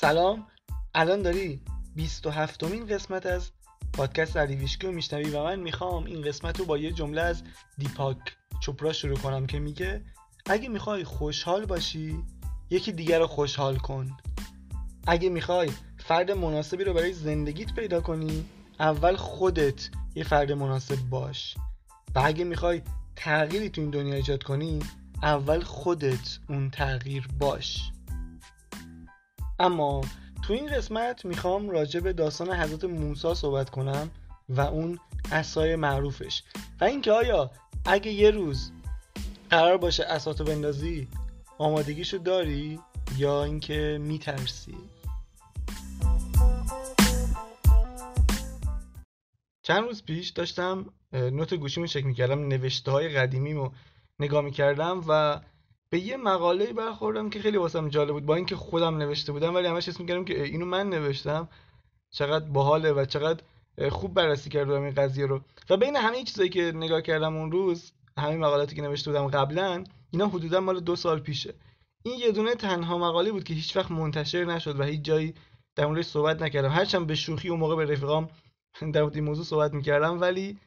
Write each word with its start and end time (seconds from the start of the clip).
سلام. 0.00 0.46
الان 0.94 1.22
داری 1.22 1.60
27 1.96 2.64
مین 2.64 2.86
قسمت 2.86 3.26
از 3.26 3.50
پادکست 3.92 4.36
علیویشکی 4.36 4.86
رو 4.86 4.92
میشنوی 4.92 5.30
و 5.30 5.44
من 5.44 5.60
می‌خوام 5.60 6.04
این 6.04 6.22
قسمت 6.22 6.58
رو 6.58 6.64
با 6.64 6.78
یه 6.78 6.92
جمله 6.92 7.20
از 7.20 7.42
دیپاک 7.78 8.16
چوپرا 8.60 8.92
شروع 8.92 9.16
کنم 9.16 9.46
که 9.46 9.58
میگه 9.58 10.04
اگه 10.46 10.68
می‌خوای 10.68 11.04
خوشحال 11.04 11.66
باشی 11.66 12.24
یکی 12.70 12.92
دیگر 12.92 13.18
رو 13.18 13.26
خوشحال 13.26 13.76
کن. 13.76 14.16
اگه 15.06 15.28
می‌خوای 15.28 15.70
فرد 15.96 16.30
مناسبی 16.30 16.84
رو 16.84 16.94
برای 16.94 17.12
زندگیت 17.12 17.74
پیدا 17.74 18.00
کنی 18.00 18.44
اول 18.80 19.16
خودت 19.16 19.90
یه 20.14 20.24
فرد 20.24 20.52
مناسب 20.52 20.96
باش. 21.10 21.56
و 22.14 22.22
اگه 22.24 22.44
می‌خوای 22.44 22.82
تغییری 23.16 23.70
تو 23.70 23.80
این 23.80 23.90
دنیا 23.90 24.14
ایجاد 24.14 24.42
کنی 24.42 24.78
اول 25.22 25.60
خودت 25.60 26.38
اون 26.48 26.70
تغییر 26.70 27.28
باش. 27.38 27.90
اما 29.60 30.00
تو 30.42 30.52
این 30.52 30.66
قسمت 30.66 31.24
می‌خوام 31.24 31.70
راجع 31.70 32.00
به 32.00 32.12
داستان 32.12 32.52
حضرت 32.52 32.84
موسی 32.84 33.34
صحبت 33.34 33.70
کنم 33.70 34.10
و 34.48 34.60
اون 34.60 34.98
اسای 35.32 35.76
معروفش. 35.76 36.42
و 36.80 36.84
اینکه 36.84 37.12
آیا 37.12 37.50
اگه 37.84 38.10
یه 38.12 38.30
روز 38.30 38.70
قرار 39.50 39.76
باشه 39.76 40.04
اساتو 40.04 40.44
بندازی 40.44 41.08
آمادگیشو 41.58 42.16
داری 42.16 42.80
یا 43.16 43.44
اینکه 43.44 43.98
میترسی؟ 44.00 44.76
چند 49.62 49.82
روز 49.82 50.04
پیش 50.04 50.28
داشتم 50.28 50.86
نوت 51.12 51.54
گوشیمو 51.54 51.86
چک 51.86 52.04
می‌کردم 52.04 52.48
نوشته 52.48 52.90
های 52.90 53.08
قدیمیمو 53.08 53.70
نگاه 54.18 54.44
می‌کردم 54.44 55.04
و 55.08 55.40
به 55.90 56.00
یه 56.00 56.16
مقاله 56.16 56.72
برخوردم 56.72 57.30
که 57.30 57.40
خیلی 57.40 57.56
واسم 57.56 57.88
جالب 57.88 58.12
بود 58.12 58.26
با 58.26 58.34
اینکه 58.34 58.56
خودم 58.56 58.96
نوشته 58.96 59.32
بودم 59.32 59.54
ولی 59.54 59.66
همش 59.66 59.88
اسم 59.88 60.24
که 60.24 60.44
اینو 60.44 60.64
من 60.64 60.88
نوشتم. 60.88 61.48
چقدر 62.10 62.44
باحاله 62.44 62.92
و 62.92 63.04
چقدر 63.04 63.42
خوب 63.90 64.14
بررسی 64.14 64.50
کردم 64.50 64.82
این 64.82 64.94
قضیه 64.94 65.26
رو. 65.26 65.40
و 65.70 65.76
بین 65.76 65.96
همه 65.96 66.24
چیزایی 66.24 66.48
که 66.48 66.72
نگاه 66.74 67.02
کردم 67.02 67.36
اون 67.36 67.52
روز 67.52 67.92
همین 68.18 68.38
مقالاتی 68.38 68.76
که 68.76 68.82
نوشته 68.82 69.10
بودم 69.10 69.26
قبلا 69.28 69.84
اینا 70.10 70.28
حدودا 70.28 70.60
مال 70.60 70.80
دو 70.80 70.96
سال 70.96 71.20
پیشه. 71.20 71.54
این 72.02 72.18
یه 72.18 72.32
دونه 72.32 72.54
تنها 72.54 72.98
مقاله 72.98 73.32
بود 73.32 73.44
که 73.44 73.54
هیچ 73.54 73.76
وقت 73.76 73.90
منتشر 73.90 74.44
نشد 74.44 74.80
و 74.80 74.82
هیچ 74.82 75.02
جایی 75.02 75.34
در 75.76 75.86
موردش 75.86 76.04
صحبت 76.04 76.42
نکردم. 76.42 76.68
هرچند 76.68 77.06
به 77.06 77.14
شوخی 77.14 77.48
اون 77.48 77.60
موقع 77.60 77.76
به 77.76 77.92
رفیقام 77.92 78.28
در 78.92 79.02
مورد 79.02 79.14
این 79.14 79.24
موضوع 79.24 79.44
صحبت 79.44 79.72
می‌کردم 79.72 80.20
ولی 80.20 80.58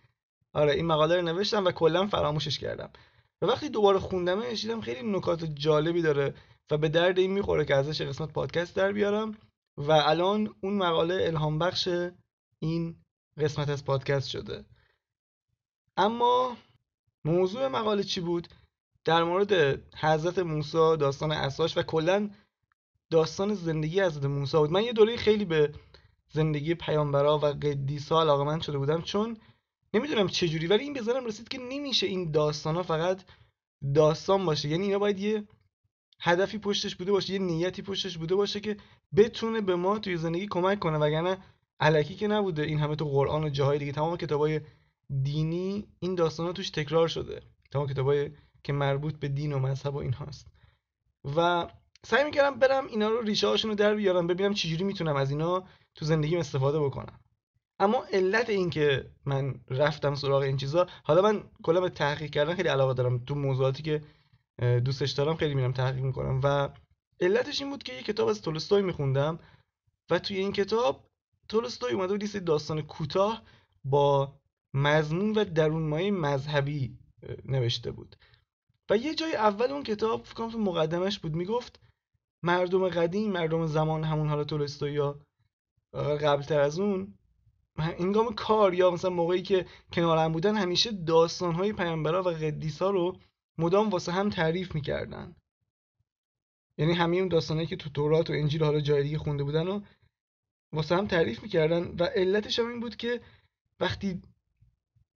آره 0.53 0.73
این 0.73 0.85
مقاله 0.85 1.15
رو 1.15 1.21
نوشتم 1.21 1.65
و 1.65 1.71
کلا 1.71 2.07
فراموشش 2.07 2.59
کردم. 2.59 2.89
و 3.41 3.45
وقتی 3.45 3.69
دوباره 3.69 3.99
خوندمش 3.99 4.61
دیدم 4.61 4.81
خیلی 4.81 5.11
نکات 5.11 5.43
جالبی 5.43 6.01
داره 6.01 6.33
و 6.71 6.77
به 6.77 6.89
درد 6.89 7.19
این 7.19 7.31
می‌خوره 7.31 7.65
که 7.65 7.75
ازش 7.75 8.01
قسمت 8.01 8.33
پادکست 8.33 8.75
در 8.75 8.91
بیارم 8.91 9.37
و 9.77 9.91
الان 9.91 10.55
اون 10.61 10.73
مقاله 10.73 11.23
الهام 11.27 11.59
بخش 11.59 11.89
این 12.59 12.95
قسمت 13.37 13.69
از 13.69 13.85
پادکست 13.85 14.29
شده. 14.29 14.65
اما 15.97 16.57
موضوع 17.25 17.67
مقاله 17.67 18.03
چی 18.03 18.21
بود؟ 18.21 18.47
در 19.05 19.23
مورد 19.23 19.81
حضرت 19.97 20.39
موسی 20.39 20.97
داستان 20.97 21.31
اساش 21.31 21.77
و 21.77 21.83
کلا 21.83 22.29
داستان 23.09 23.53
زندگی 23.53 24.01
حضرت 24.01 24.25
موسی 24.25 24.57
بود. 24.57 24.71
من 24.71 24.83
یه 24.83 24.93
دوره 24.93 25.17
خیلی 25.17 25.45
به 25.45 25.73
زندگی 26.33 26.75
پیامبرا 26.75 27.37
و 27.37 27.45
قدیسا 27.45 28.21
علاقمند 28.21 28.61
شده 28.61 28.77
بودم 28.77 29.01
چون 29.01 29.37
نمی‌دونم 29.93 30.27
چجوری 30.27 30.67
ولی 30.67 30.83
این 30.83 30.93
بزنم 30.93 31.25
رسید 31.25 31.47
که 31.47 31.57
نمیشه 31.57 32.07
این 32.07 32.31
داستان 32.31 32.75
ها 32.75 32.83
فقط 32.83 33.23
داستان 33.95 34.45
باشه. 34.45 34.69
یعنی 34.69 34.85
اینا 34.85 34.99
باید 34.99 35.19
یه 35.19 35.43
هدفی 36.19 36.57
پشتش 36.57 36.95
بوده 36.95 37.11
باشه 37.11 37.33
یه 37.33 37.39
نیتی 37.39 37.81
پشتش 37.81 38.17
بوده 38.17 38.35
باشه 38.35 38.59
که 38.59 38.77
بتونه 39.15 39.61
به 39.61 39.75
ما 39.75 39.99
توی 39.99 40.17
زندگی 40.17 40.47
کمک 40.47 40.79
کنه. 40.79 40.97
وگرنه 40.97 41.37
علکی 41.79 42.15
که 42.15 42.27
نبوده 42.27 42.63
این 42.63 42.79
همه 42.79 42.95
تو 42.95 43.05
قرآن 43.05 43.43
و 43.43 43.49
جاهای 43.49 43.79
دیگه. 43.79 43.91
تمام 43.91 44.17
کتابای 44.17 44.61
دینی 45.23 45.87
این 45.99 46.15
داستان 46.15 46.45
ها 46.45 46.53
توش 46.53 46.69
تکرار 46.69 47.07
شده. 47.07 47.41
تمام 47.71 47.87
کتابای 47.87 48.31
که 48.63 48.73
مربوط 48.73 49.15
به 49.15 49.27
دین 49.27 49.53
و 49.53 49.59
مذهب 49.59 49.95
و 49.95 49.97
این 49.97 50.13
هاست. 50.13 50.47
و 51.35 51.67
سعی 52.05 52.23
می‌کردم 52.23 52.59
برم 52.59 52.87
اینا 52.87 53.09
رو 53.09 53.21
ریشه 53.21 53.47
هاشون 53.47 53.71
رو 53.71 53.75
در 53.75 53.95
بیارم 53.95 54.27
ببینم 54.27 54.53
چجوری 54.53 54.83
می‌تونم 54.83 55.15
از 55.15 55.31
اینا 55.31 55.63
تو 55.95 56.05
زندگیم 56.05 56.39
استفاده 56.39 56.79
بکنم. 56.79 57.19
اما 57.81 58.05
علت 58.13 58.49
این 58.49 58.69
که 58.69 59.11
من 59.25 59.55
رفتم 59.69 60.15
سراغ 60.15 60.41
این 60.41 60.57
چیزا 60.57 60.87
حالا 61.03 61.21
من 61.21 61.43
کلا 61.63 61.81
به 61.81 61.89
تحقیق 61.89 62.31
کردن 62.31 62.55
خیلی 62.55 62.69
علاقه 62.69 62.93
دارم. 62.93 63.25
تو 63.25 63.35
موضوعاتی 63.35 63.83
که 63.83 64.01
دوستش 64.79 65.11
دارم 65.11 65.35
خیلی 65.35 65.55
میرم 65.55 65.71
تحقیق 65.71 66.03
می‌کنم. 66.03 66.41
و 66.43 66.69
علتش 67.19 67.61
این 67.61 67.69
بود 67.69 67.83
که 67.83 67.93
یه 67.93 68.03
کتاب 68.03 68.27
از 68.27 68.41
تولستوی 68.41 68.81
میخوندم 68.81 69.39
و 70.11 70.19
توی 70.19 70.37
این 70.37 70.51
کتاب 70.51 71.07
تولستوی 71.49 71.91
اومده 71.91 72.17
بود 72.17 72.45
داستان 72.45 72.81
کوتاه 72.81 73.41
با 73.83 74.39
مضمون 74.73 75.31
و 75.31 75.43
درونمایه 75.43 76.11
مذهبی 76.11 76.97
نوشته 77.45 77.91
بود. 77.91 78.15
و 78.89 78.97
یه 78.97 79.15
جای 79.15 79.35
اول 79.35 79.71
اون 79.71 79.83
کتاب 79.83 80.23
فکر 80.23 80.49
تو 80.49 80.59
مقدمش 80.59 81.19
بود 81.19 81.35
می‌گفت 81.35 81.79
مردم 82.43 82.89
قدیم 82.89 83.31
مردم 83.31 83.65
زمان 83.65 84.03
همون 84.03 84.29
حالا 84.29 84.43
تولستوی 84.43 84.91
یا 84.93 85.19
قبلتر 85.93 86.59
از 86.59 86.79
اون 86.79 87.13
انگام 87.81 88.33
کار 88.33 88.73
یا 88.73 88.91
مثلا 88.91 89.09
موقعی 89.11 89.41
که 89.41 89.65
کنار 89.93 90.17
هم 90.17 90.31
بودن 90.31 90.55
همیشه 90.55 90.91
داستانهای 90.91 91.73
پیامبرا 91.73 92.23
و 92.23 92.29
قدیسا 92.29 92.89
رو 92.89 93.17
مدام 93.57 93.89
واسه 93.89 94.11
هم 94.11 94.29
تعریف 94.29 94.75
می‌کردن. 94.75 95.35
یعنی 96.77 96.93
همه 96.93 97.17
اون 97.17 97.27
داستانهایی 97.27 97.67
که 97.67 97.75
تو 97.75 97.89
تورات 97.89 98.29
و 98.29 98.33
انجیل 98.33 98.63
حالا 98.63 98.79
جای 98.79 99.03
دیگه 99.03 99.17
خونده 99.17 99.43
بودن 99.43 99.67
و 99.67 99.81
واسه 100.73 100.95
هم 100.95 101.07
تعریف 101.07 101.43
می‌کردن 101.43 101.95
و 101.99 102.03
علتش 102.03 102.59
هم 102.59 102.67
این 102.67 102.79
بود 102.79 102.95
که 102.95 103.21
وقتی 103.79 104.21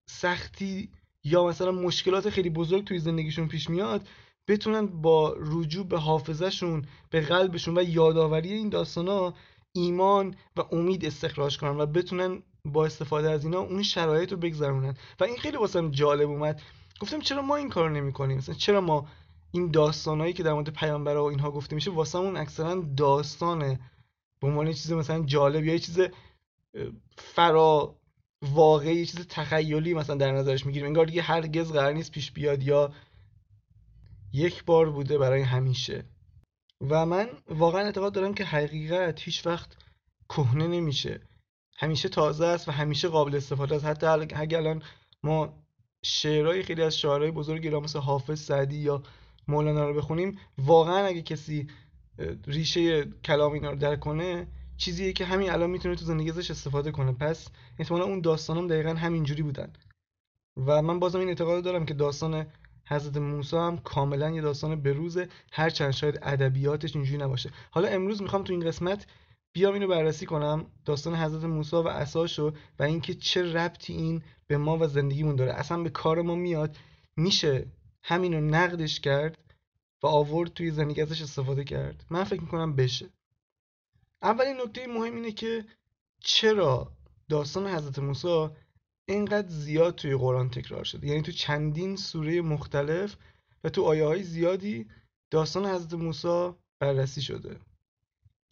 سختی 0.06 0.90
یا 1.24 1.46
مثلا 1.46 1.72
مشکلات 1.72 2.30
خیلی 2.30 2.50
بزرگ 2.50 2.84
توی 2.84 2.98
زندگیشون 2.98 3.48
پیش 3.48 3.70
میاد 3.70 4.08
بتونن 4.48 4.86
با 4.86 5.36
رجوع 5.38 5.86
به 5.86 5.98
حافظهشون 5.98 6.86
به 7.10 7.20
قلبشون 7.20 7.78
و 7.78 7.82
یادآوری 7.82 8.52
این 8.52 8.68
داستانا 8.68 9.34
ایمان 9.72 10.36
و 10.56 10.64
امید 10.72 11.04
استخراج 11.04 11.58
کنن 11.58 11.80
و 11.80 11.86
بتونن 11.86 12.42
با 12.64 12.86
استفاده 12.86 13.30
از 13.30 13.44
اینا 13.44 13.60
اون 13.60 13.82
شرایط 13.82 14.32
رو 14.32 14.38
بگذرونن. 14.38 14.96
و 15.20 15.24
این 15.24 15.36
خیلی 15.36 15.56
واسم 15.56 15.90
جالب 15.90 16.30
اومد. 16.30 16.62
گفتم 17.00 17.20
چرا 17.20 17.42
ما 17.42 17.56
این 17.56 17.68
کارو 17.68 17.88
نمی‌کنیم؟ 17.88 18.36
مثلا 18.36 18.54
چرا 18.54 18.80
ما 18.80 19.08
این 19.52 19.70
داستانایی 19.70 20.32
که 20.32 20.42
در 20.42 20.52
مورد 20.52 20.70
پیامبرا 20.70 21.24
و 21.24 21.28
اینها 21.28 21.50
گفته 21.50 21.74
میشه 21.74 21.90
واسمون 21.90 22.36
اکثرا 22.36 22.74
داستانه؟ 22.96 23.80
به 24.40 24.46
عنوان 24.46 24.72
چیز 24.72 24.92
مثلا 24.92 25.24
جالب 25.24 25.64
یا 25.64 25.72
یه 25.72 25.78
چیز 25.78 26.00
فرا 27.18 27.96
واقعی 28.42 28.96
یه 28.96 29.06
چیز 29.06 29.26
تخیلی 29.28 29.94
مثلا 29.94 30.16
در 30.16 30.32
نظرش 30.32 30.66
می‌گیریم. 30.66 30.86
انگار 30.86 31.06
دیگه 31.06 31.22
هرگز 31.22 31.72
قرار 31.72 31.92
نیست 31.92 32.12
پیش 32.12 32.32
بیاد 32.32 32.62
یا 32.62 32.92
یک 34.32 34.64
بار 34.64 34.90
بوده 34.90 35.18
برای 35.18 35.42
همیشه. 35.42 36.04
و 36.80 37.06
من 37.06 37.28
واقعا 37.48 37.80
اعتقاد 37.80 38.12
دارم 38.12 38.34
که 38.34 38.44
حقیقت 38.44 39.20
هیچ 39.20 39.46
وقت 39.46 39.76
کهنه 40.28 40.66
نمیشه. 40.66 41.20
همیشه 41.76 42.08
تازه 42.08 42.46
است 42.46 42.68
و 42.68 42.72
همیشه 42.72 43.08
قابل 43.08 43.36
استفاده 43.36 43.74
است. 43.74 43.84
حتی 43.84 44.06
اگر 44.06 44.58
الان 44.58 44.82
ما 45.22 45.64
شعرهای 46.02 46.62
خیلی 46.62 46.82
از 46.82 46.98
شاعرای 46.98 47.30
بزرگی 47.30 47.70
را 47.70 47.80
مثل 47.80 47.98
حافظ 47.98 48.40
سعدی 48.40 48.76
یا 48.76 49.02
مولانا 49.48 49.88
رو 49.88 49.94
بخونیم 49.94 50.38
واقعا 50.58 51.06
اگه 51.06 51.22
کسی 51.22 51.66
ریشه 52.46 53.04
کلام 53.04 53.52
اینا 53.52 53.70
رو 53.70 53.76
درک 53.76 54.00
کنه 54.00 54.46
چیزیه 54.76 55.12
که 55.12 55.24
همین 55.24 55.50
الان 55.50 55.70
می‌تونه 55.70 55.94
تو 55.94 56.04
زندگی 56.04 56.30
ازش 56.30 56.50
استفاده 56.50 56.90
کنه. 56.90 57.12
پس 57.12 57.48
احتمالا 57.78 58.04
اون 58.04 58.20
داستانم 58.20 58.68
دقیقا 58.68 58.94
همینجوری 58.94 59.42
بودن. 59.42 59.72
و 60.56 60.82
من 60.82 60.98
بازم 60.98 61.18
این 61.18 61.28
اعتقاد 61.28 61.64
دارم 61.64 61.86
که 61.86 61.94
داستان 61.94 62.46
حضرت 62.88 63.16
موسی 63.16 63.56
هم 63.56 63.78
کاملا 63.78 64.30
یه 64.30 64.40
داستان 64.40 64.82
بروزه. 64.82 65.28
هر 65.52 65.70
چند 65.70 65.90
شاید 65.90 66.18
ادبیاتش 66.22 66.96
اینجوری 66.96 67.18
نباشه. 67.18 67.50
حالا 67.70 67.88
امروز 67.88 68.22
می‌خوام 68.22 68.44
تو 68.44 68.52
این 68.52 68.66
قسمت 68.66 69.06
بیام 69.54 69.74
اینو 69.74 69.86
بررسی 69.88 70.26
کنم. 70.26 70.66
داستان 70.84 71.14
حضرت 71.14 71.44
موسی 71.44 71.76
و 71.76 71.88
اساشو 71.88 72.52
و 72.78 72.82
اینکه 72.82 73.14
چه 73.14 73.52
ربطی 73.52 73.92
این 73.92 74.22
به 74.46 74.56
ما 74.56 74.78
و 74.78 74.86
زندگیمون 74.86 75.36
داره. 75.36 75.52
اصلا 75.52 75.82
به 75.82 75.90
کار 75.90 76.22
ما 76.22 76.34
میاد. 76.34 76.76
میشه 77.16 77.66
همینو 78.02 78.40
نقدش 78.40 79.00
کرد 79.00 79.38
و 80.02 80.06
آورد 80.06 80.52
توی 80.52 80.70
زندگی 80.70 81.02
ازش 81.02 81.22
استفاده 81.22 81.64
کرد. 81.64 82.04
من 82.10 82.24
فکر 82.24 82.40
می‌کنم 82.40 82.76
بشه. 82.76 83.08
اولین 84.22 84.56
نکته 84.60 84.86
مهم 84.86 85.14
اینه 85.14 85.32
که 85.32 85.64
چرا 86.20 86.92
داستان 87.28 87.66
حضرت 87.66 87.98
موسی 87.98 88.48
اینقدر 89.08 89.48
زیاد 89.48 89.94
توی 89.94 90.16
قرآن 90.16 90.50
تکرار 90.50 90.84
شده؟ 90.84 91.06
یعنی 91.06 91.22
تو 91.22 91.32
چندین 91.32 91.96
سوره 91.96 92.40
مختلف 92.40 93.16
و 93.64 93.68
تو 93.68 93.82
آیه 93.82 94.04
های 94.04 94.22
زیادی 94.22 94.86
داستان 95.30 95.66
حضرت 95.66 95.94
موسی 95.94 96.50
بررسی 96.78 97.22
شده. 97.22 97.60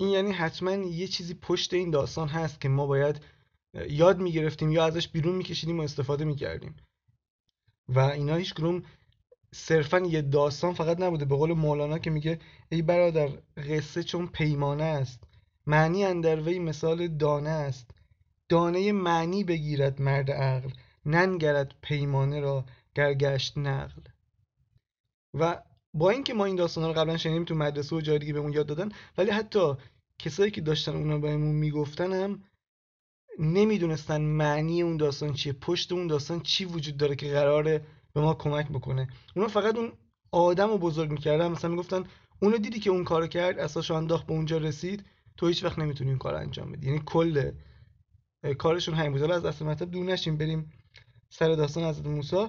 این 0.02 0.10
یعنی 0.10 0.32
حتما 0.32 0.72
یه 0.72 1.08
چیزی 1.08 1.34
پشت 1.34 1.74
این 1.74 1.90
داستان 1.90 2.28
هست 2.28 2.60
که 2.60 2.68
ما 2.68 2.86
باید 2.86 3.20
یاد 3.88 4.18
می‌گرفتیم 4.20 4.72
یا 4.72 4.84
ازش 4.84 5.08
بیرون 5.08 5.34
میکشیدیم 5.34 5.80
و 5.80 5.82
استفاده 5.82 6.24
می‌کردیم. 6.24 6.76
و 7.88 7.98
اینا 7.98 8.36
هیچ 8.36 8.54
گروم 8.54 8.82
صرفا 9.54 9.98
یه 9.98 10.22
داستان 10.22 10.74
فقط 10.74 11.00
نبوده. 11.00 11.24
به 11.24 11.36
قول 11.36 11.52
مولانا 11.52 11.98
که 11.98 12.10
میگه 12.10 12.38
ای 12.68 12.82
برادر 12.82 13.28
قصه 13.56 14.02
چون 14.02 14.26
پیمانه 14.26 14.84
است 14.84 15.24
معنی 15.66 16.04
اندر 16.04 16.40
وی 16.40 16.58
مثال 16.58 17.08
دانه 17.08 17.50
است. 17.50 17.90
دانه 18.48 18.92
معنی 18.92 19.44
بگیرد 19.44 20.02
مرد 20.02 20.30
عقل 20.30 20.70
ننگرد 21.06 21.74
پیمانه 21.82 22.40
را 22.40 22.64
گرگشت 22.94 23.58
نقل. 23.58 24.02
و 25.34 25.62
با 25.94 26.10
اینکه 26.10 26.34
ما 26.34 26.44
این 26.44 26.56
داستان 26.56 26.84
رو 26.84 26.92
قبلا 26.92 27.16
شنیدیم 27.16 27.44
تو 27.44 27.54
مدرسه 27.54 27.96
و 27.96 28.00
جای 28.00 28.18
دیگه 28.18 28.32
بهمون 28.32 28.52
یاد 28.52 28.66
دادن 28.66 28.88
ولی 29.18 29.30
حتی 29.30 29.74
کسایی 30.18 30.50
که 30.50 30.60
داشتن 30.60 30.96
اونا 30.96 31.18
بهمون 31.18 31.54
می‌گفتن 31.54 32.12
هم 32.12 32.42
نمی‌دونستن 33.38 34.20
معنی 34.20 34.82
اون 34.82 34.96
داستان 34.96 35.32
چیه 35.32 35.52
پشت 35.52 35.92
اون 35.92 36.06
داستان 36.06 36.40
چی 36.40 36.64
وجود 36.64 36.96
داره 36.96 37.16
که 37.16 37.32
قراره 37.32 37.84
به 38.12 38.20
ما 38.20 38.34
کمک 38.34 38.68
بکنه. 38.68 39.08
اونا 39.36 39.48
فقط 39.48 39.76
اون 39.76 39.92
آدم 40.30 40.68
رو 40.68 40.78
بزرگ 40.78 41.10
می‌کردن 41.10 41.48
مثلا 41.48 41.70
می‌گفتن 41.70 42.04
اونو 42.42 42.58
دیدی 42.58 42.78
که 42.78 42.90
اون 42.90 43.04
کارو 43.04 43.26
کرد 43.26 43.58
اساسش 43.58 43.90
انداخت 43.90 44.26
به 44.26 44.32
اونجا 44.32 44.58
رسید 44.58 45.04
تو 45.36 45.46
هیچ 45.46 45.64
وقت 45.64 45.78
نمی‌تونی 45.78 46.10
این 46.10 46.18
کار 46.18 46.34
انجام 46.34 46.72
بدی. 46.72 46.86
یعنی 46.86 47.02
کل 47.06 47.52
کارشون 48.58 48.94
همین 48.94 49.12
بود. 49.12 49.30
از 49.30 49.44
اصل 49.44 49.64
مطلب 49.64 49.90
دور 49.90 50.04
نشیم 50.04 50.36
بریم 50.36 50.72
سر 51.30 51.54
داستان 51.54 51.84
حضرت 51.84 52.06
موسی. 52.06 52.46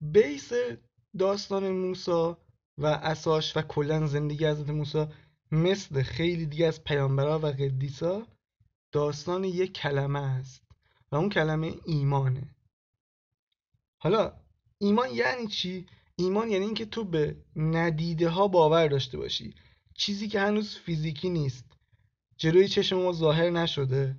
بیس 0.00 0.52
داستان 1.18 1.70
موسی 1.70 2.34
و 2.78 2.86
اساش 2.86 3.56
و 3.56 3.62
کلا 3.62 4.06
زندگی 4.06 4.46
حضرت 4.46 4.70
موسی 4.70 5.06
مثل 5.52 6.02
خیلی 6.02 6.46
دیگه 6.46 6.66
از 6.66 6.84
پیامبرا 6.84 7.38
و 7.38 7.46
قدیسا 7.46 8.26
داستان 8.92 9.44
یک 9.44 9.72
کلمه 9.72 10.20
است 10.20 10.62
و 11.12 11.16
اون 11.16 11.28
کلمه 11.28 11.74
ایمانه. 11.86 12.54
حالا 14.02 14.32
ایمان 14.78 15.10
یعنی 15.10 15.46
چی؟ 15.46 15.86
ایمان 16.16 16.50
یعنی 16.50 16.64
اینکه 16.64 16.86
تو 16.86 17.04
به 17.04 17.36
ندیده 17.56 18.28
ها 18.28 18.48
باور 18.48 18.88
داشته 18.88 19.18
باشی. 19.18 19.54
چیزی 19.94 20.28
که 20.28 20.40
هنوز 20.40 20.76
فیزیکی 20.76 21.30
نیست. 21.30 21.64
جلوی 22.36 22.68
چشم 22.68 22.96
ما 22.96 23.12
ظاهر 23.12 23.50
نشده. 23.50 24.16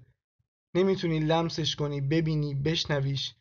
نمی‌تونی 0.75 1.19
لمسش 1.19 1.75
کنی 1.75 2.01
ببینی 2.01 2.55
بشنویش. 2.55 3.35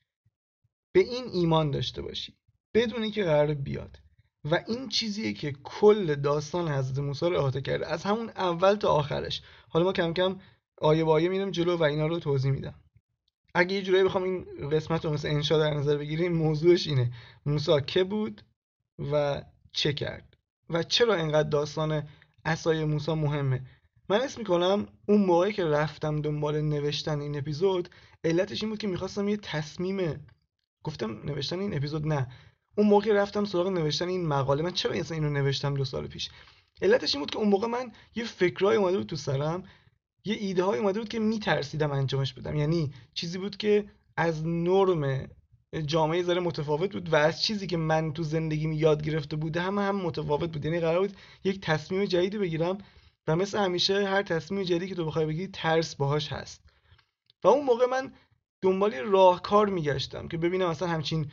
به 0.92 1.00
این 1.00 1.24
ایمان 1.32 1.70
داشته 1.70 2.02
باشی. 2.02 2.37
بدونی 2.74 3.10
که 3.10 3.24
قرار 3.24 3.54
بیاد. 3.54 3.98
و 4.44 4.64
این 4.68 4.88
چیزیه 4.88 5.32
که 5.32 5.52
کل 5.64 6.14
داستان 6.14 6.68
حضرت 6.68 6.98
موسی 6.98 7.26
رو 7.26 7.38
احاطه 7.38 7.60
کرده. 7.60 7.86
از 7.86 8.04
همون 8.04 8.28
اول 8.28 8.74
تا 8.74 8.88
آخرش. 8.88 9.42
حالا 9.68 9.84
ما 9.84 9.92
کم 9.92 10.12
کم 10.12 10.40
آیه 10.78 11.04
با 11.04 11.12
آیه 11.12 11.28
میرم 11.28 11.50
جلو 11.50 11.76
و 11.76 11.82
اینا 11.82 12.06
رو 12.06 12.18
توضیح 12.18 12.50
میدم. 12.52 12.74
اگه 13.54 13.76
یه 13.76 13.82
جورایی 13.82 14.04
بخوام 14.04 14.24
این 14.24 14.68
قسمت 14.70 15.04
رو 15.04 15.12
مثل 15.12 15.28
انشا 15.28 15.58
در 15.58 15.74
نظر 15.74 15.96
بگیریم 15.96 16.32
موضوعش 16.32 16.86
اینه. 16.86 17.12
موسی 17.46 17.80
که 17.86 18.04
بود 18.04 18.42
و 19.12 19.42
چه 19.72 19.92
کرد؟ 19.92 20.36
و 20.70 20.82
چرا 20.82 21.14
اینقدر 21.14 21.48
داستان 21.48 22.08
اسای 22.44 22.84
موسی 22.84 23.12
مهمه؟ 23.12 23.62
من 24.08 24.20
اسم 24.20 24.40
می‌کنم 24.40 24.86
اون 25.08 25.24
موقعی 25.24 25.52
که 25.52 25.64
رفتم 25.64 26.20
دنبال 26.20 26.60
نوشتن 26.60 27.20
این 27.20 27.38
اپیزود 27.38 27.88
علتش 28.24 28.62
این 28.62 28.70
بود 28.70 28.78
که 28.78 28.86
می‌خواستم 28.86 29.28
یه 29.28 29.36
تصمیم 29.36 30.26
گفتم 30.82 31.10
نوشتن 31.24 31.60
این 31.60 31.76
اپیزود 31.76 32.06
نه. 32.06 32.26
اون 32.78 32.86
موقع 32.86 33.12
رفتم 33.12 33.44
سراغ 33.44 33.68
نوشتن 33.68 34.08
این 34.08 34.26
مقاله. 34.26 34.62
من 34.62 34.70
چرا 34.70 34.92
اصلا 34.92 35.14
اینو 35.14 35.30
نوشتم 35.30 35.74
دو 35.74 35.84
سال 35.84 36.06
پیش؟ 36.06 36.30
علتش 36.82 37.14
این 37.14 37.22
بود 37.22 37.30
که 37.30 37.38
اون 37.38 37.48
موقع 37.48 37.66
من 37.66 37.92
یه 38.14 38.24
فکرای 38.24 38.76
اومده 38.76 38.98
بود 38.98 39.06
تو 39.06 39.16
سرم 39.16 39.62
یه 40.24 40.36
ایده 40.40 40.64
های 40.64 40.78
اومده 40.78 41.00
بود 41.00 41.08
که 41.08 41.18
میترسیدم 41.18 41.92
انجامش 41.92 42.32
بدم. 42.34 42.56
یعنی 42.56 42.92
چیزی 43.14 43.38
بود 43.38 43.56
که 43.56 43.84
از 44.16 44.46
نرم 44.46 45.28
جامعه 45.86 46.22
ذره 46.22 46.40
متفاوت 46.40 46.92
بود 46.92 47.12
و 47.12 47.16
از 47.16 47.42
چیزی 47.42 47.66
که 47.66 47.76
من 47.76 48.12
تو 48.12 48.22
زندگیم 48.22 48.72
یاد 48.72 49.02
گرفته 49.02 49.36
بوده 49.36 49.60
هم 49.60 49.78
هم 49.78 49.96
متفاوت 49.96 50.52
بود. 50.52 50.64
یعنی 50.64 50.80
قرار 50.80 51.00
بود 51.00 51.16
یک 51.44 51.60
تصمیم 51.60 52.04
جدیدی 52.04 52.38
بگیرم 52.38 52.78
و 53.28 53.36
مثل 53.36 53.58
همیشه 53.58 54.08
هر 54.08 54.22
تصمیم 54.22 54.62
جدیدی 54.62 54.88
که 54.88 54.94
تو 54.94 55.06
بخوای 55.06 55.26
بگیری 55.26 55.48
ترس 55.52 55.94
باهاش 55.94 56.32
هست. 56.32 56.60
و 57.44 57.48
اون 57.48 57.64
موقع 57.64 57.86
من 57.86 58.12
دنبال 58.62 58.94
راهکار 58.94 59.68
میگشتم 59.68 60.28
که 60.28 60.38
ببینم 60.38 60.66
اصلا 60.66 60.88
همچین 60.88 61.30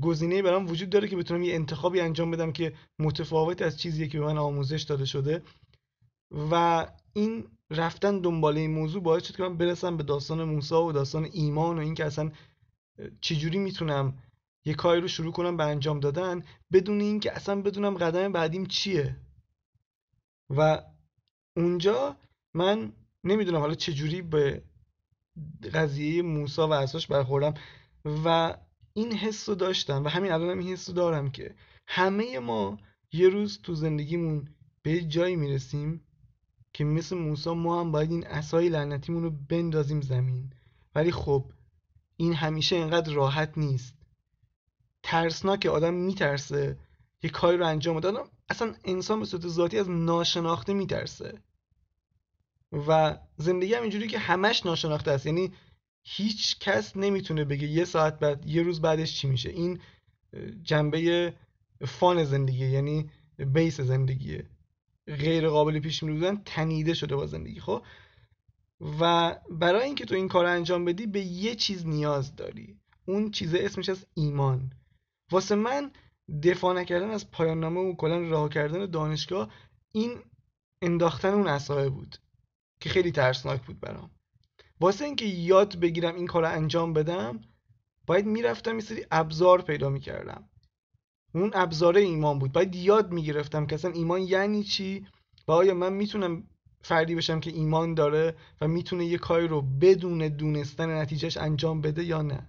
گزینه 0.00 0.42
برام 0.42 0.66
وجود 0.66 0.90
داره 0.90 1.08
که 1.08 1.16
بتونم 1.16 1.42
یه 1.42 1.54
انتخابی 1.54 2.00
انجام 2.00 2.30
بدم 2.30 2.52
که 2.52 2.72
متفاوت 2.98 3.62
از 3.62 3.80
چیزی 3.80 4.08
که 4.08 4.18
به 4.18 4.24
من 4.24 4.38
آموزش 4.38 4.82
داده 4.82 5.04
شده. 5.04 5.42
و 6.50 6.86
این 7.12 7.44
رفتن 7.70 8.18
دنبال 8.18 8.56
این 8.56 8.70
موضوع 8.70 9.02
باعث 9.02 9.26
شد 9.26 9.36
که 9.36 9.42
من 9.42 9.56
برسم 9.56 9.96
به 9.96 10.02
داستان 10.02 10.44
موسی 10.44 10.74
و 10.74 10.92
داستان 10.92 11.28
ایمان 11.32 11.78
و 11.78 11.80
اینکه 11.80 12.04
اصلا 12.04 12.30
چجوری 13.20 13.58
می‌تونم 13.58 14.18
یه 14.64 14.74
کاری 14.74 15.00
رو 15.00 15.08
شروع 15.08 15.32
کنم 15.32 15.56
به 15.56 15.64
انجام 15.64 16.00
دادن 16.00 16.42
بدون 16.72 17.00
اینکه 17.00 17.32
اصلا 17.32 17.62
بدونم 17.62 17.94
قدم 17.94 18.32
بعدیم 18.32 18.66
چیه. 18.66 19.16
و 20.50 20.82
اونجا 21.56 22.16
من 22.54 22.92
نمی‌دونم 23.24 23.60
حالا 23.60 23.74
چجوری 23.74 24.22
به 24.22 24.62
قضیه 25.74 26.22
موسا 26.22 26.68
و 26.68 26.72
اساش 26.72 27.06
برخوردم. 27.06 27.54
و 28.24 28.56
این 28.94 29.12
حس 29.12 29.48
رو 29.48 29.54
داشتم 29.54 30.04
و 30.04 30.08
همین 30.08 30.32
الانم 30.32 30.58
این 30.58 30.68
حس 30.68 30.88
رو 30.88 30.94
دارم 30.94 31.30
که 31.30 31.54
همه 31.86 32.38
ما 32.38 32.78
یه 33.12 33.28
روز 33.28 33.60
تو 33.62 33.74
زندگیمون 33.74 34.48
به 34.82 35.02
جایی 35.02 35.36
می‌رسیم 35.36 36.00
که 36.72 36.84
مثل 36.84 37.16
موسا 37.16 37.54
ما 37.54 37.80
هم 37.80 37.92
باید 37.92 38.10
این 38.10 38.26
اسای 38.26 38.68
لعنتیمون 38.68 39.22
رو 39.22 39.30
بندازیم 39.30 40.00
زمین. 40.00 40.52
ولی 40.94 41.12
خب 41.12 41.52
این 42.16 42.34
همیشه 42.34 42.76
اینقدر 42.76 43.12
راحت 43.12 43.58
نیست. 43.58 43.94
ترسناک 45.02 45.66
آدم 45.66 45.94
میترسه 45.94 46.78
یه 47.22 47.30
کاری 47.30 47.56
رو 47.56 47.66
انجام 47.66 47.96
بده. 47.96 48.12
اصلا 48.48 48.74
انسان 48.84 49.20
به 49.20 49.26
صورت 49.26 49.48
ذاتی 49.48 49.78
از 49.78 49.90
ناشناخته 49.90 50.72
میترسه. 50.72 51.42
و 52.72 53.18
زندگی 53.36 53.74
هم 53.74 53.82
اینجوری 53.82 54.08
که 54.08 54.18
همش 54.18 54.66
ناشناخته 54.66 55.10
است. 55.10 55.26
یعنی 55.26 55.52
هیچ 56.02 56.58
کس 56.58 56.96
نمی‌تونه 56.96 57.44
بگه 57.44 57.66
یه 57.66 57.84
ساعت 57.84 58.18
بعد 58.18 58.46
یه 58.46 58.62
روز 58.62 58.80
بعدش 58.80 59.20
چی 59.20 59.28
میشه. 59.28 59.50
این 59.50 59.80
جنبه 60.62 61.34
فان 61.86 62.24
زندگی 62.24 62.66
یعنی 62.66 63.10
بیس 63.38 63.80
زندگیه 63.80 64.46
غیر 65.06 65.48
قابل 65.48 65.78
پیش 65.78 66.04
بودن 66.04 66.36
تنیده 66.44 66.94
شده 66.94 67.16
با 67.16 67.26
زندگی 67.26 67.60
خب؟ 67.60 67.82
و 69.00 69.34
برای 69.50 69.84
اینکه 69.84 70.04
تو 70.04 70.14
این 70.14 70.28
کار 70.28 70.46
انجام 70.46 70.84
بدی 70.84 71.06
به 71.06 71.20
یه 71.20 71.54
چیز 71.54 71.86
نیاز 71.86 72.36
داری. 72.36 72.76
اون 73.06 73.30
چیز 73.30 73.54
اسمش 73.54 73.88
از 73.88 74.06
ایمان. 74.14 74.72
واسه 75.30 75.54
من 75.54 75.90
دفاع 76.42 76.74
نکردن 76.74 77.10
از 77.10 77.30
پایان 77.30 77.60
نامه 77.60 77.80
و 77.80 77.96
کلا 77.96 78.18
راه 78.18 78.48
کردن 78.48 78.86
دانشگاه 78.86 79.52
این 79.92 80.18
انداختن 80.82 81.28
اون 81.28 81.46
اسایه 81.46 81.88
بود 81.88 82.16
که 82.80 82.88
خیلی 82.88 83.12
ترسناک 83.12 83.62
بود 83.62 83.80
برام. 83.80 84.10
واسه 84.82 85.04
اینکه 85.04 85.24
یاد 85.24 85.80
بگیرم 85.80 86.14
این 86.14 86.26
کار 86.26 86.44
انجام 86.44 86.92
بدم 86.92 87.40
باید 88.06 88.26
می‌رفتم 88.26 88.74
یه 88.74 88.80
سری 88.80 89.06
ابزار 89.10 89.62
پیدا 89.62 89.88
می‌کردم. 89.90 90.48
اون 91.34 91.50
ابزار 91.54 91.96
ایمان 91.96 92.38
بود. 92.38 92.52
باید 92.52 92.74
یاد 92.74 93.12
می‌گرفتم 93.12 93.66
که 93.66 93.74
اصلا 93.74 93.90
ایمان 93.90 94.20
یعنی 94.20 94.62
چی 94.62 95.06
و 95.48 95.52
آیا 95.52 95.74
من 95.74 95.92
می‌تونم 95.92 96.44
فردی 96.82 97.14
بشم 97.14 97.40
که 97.40 97.50
ایمان 97.50 97.94
داره 97.94 98.36
و 98.60 98.68
می‌تونه 98.68 99.04
یه 99.04 99.18
کاری 99.18 99.48
رو 99.48 99.62
بدون 99.62 100.28
دونستن 100.28 100.98
نتیجهش 101.00 101.36
انجام 101.36 101.80
بده 101.80 102.04
یا 102.04 102.22
نه. 102.22 102.48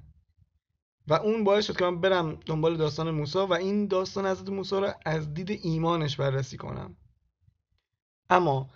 و 1.08 1.14
اون 1.14 1.44
باعث 1.44 1.66
شد 1.66 1.78
که 1.78 1.86
من 1.86 2.02
برم 2.02 2.36
دنبال 2.46 2.78
داستان 2.78 3.12
موسی 3.12 3.40
و 3.40 3.54
این 3.54 3.88
داستان 3.88 4.26
حضرت 4.26 4.50
موسی 4.50 4.76
رو 4.76 4.94
از 5.06 5.34
دید 5.34 5.52
ایمانش 5.64 6.16
بررسی 6.16 6.58
کنم. 6.58 6.98
اما 8.30 8.70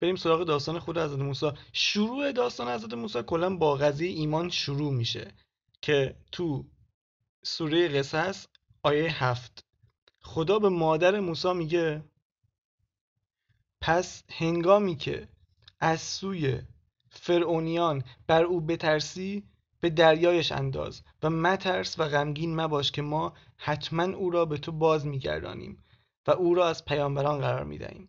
بریم 0.00 0.16
سراغ 0.16 0.44
داستان 0.44 0.78
خود 0.78 0.98
حضرت 0.98 1.18
موسی. 1.18 1.50
شروع 1.72 2.32
داستان 2.32 2.68
حضرت 2.68 2.94
موسی 2.94 3.22
کلا 3.22 3.56
با 3.56 3.76
قضیه 3.76 4.08
ایمان 4.08 4.50
شروع 4.50 4.92
میشه 4.92 5.34
که 5.82 6.16
تو 6.32 6.64
سوره 7.42 7.88
قصص 7.88 8.46
آیه 8.82 9.24
هفت. 9.24 9.64
خدا 10.20 10.58
به 10.58 10.68
مادر 10.68 11.20
موسی 11.20 11.52
میگه 11.52 12.04
پس 13.80 14.22
هنگامی 14.28 14.96
که 14.96 15.28
از 15.80 16.00
سوی 16.00 16.60
فرعونیان 17.10 18.04
بر 18.26 18.44
او 18.44 18.60
بترسی 18.60 19.44
به 19.80 19.90
دریایش 19.90 20.52
انداز 20.52 21.02
و 21.22 21.30
مترس 21.30 21.98
و 21.98 22.08
غمگین 22.08 22.60
مباش 22.60 22.92
که 22.92 23.02
ما 23.02 23.32
حتما 23.56 24.02
او 24.02 24.30
را 24.30 24.44
به 24.44 24.58
تو 24.58 24.72
باز 24.72 25.06
میگردانیم 25.06 25.84
و 26.26 26.30
او 26.30 26.54
را 26.54 26.68
از 26.68 26.84
پیامبران 26.84 27.40
قرار 27.40 27.64
می‌دهیم. 27.64 28.08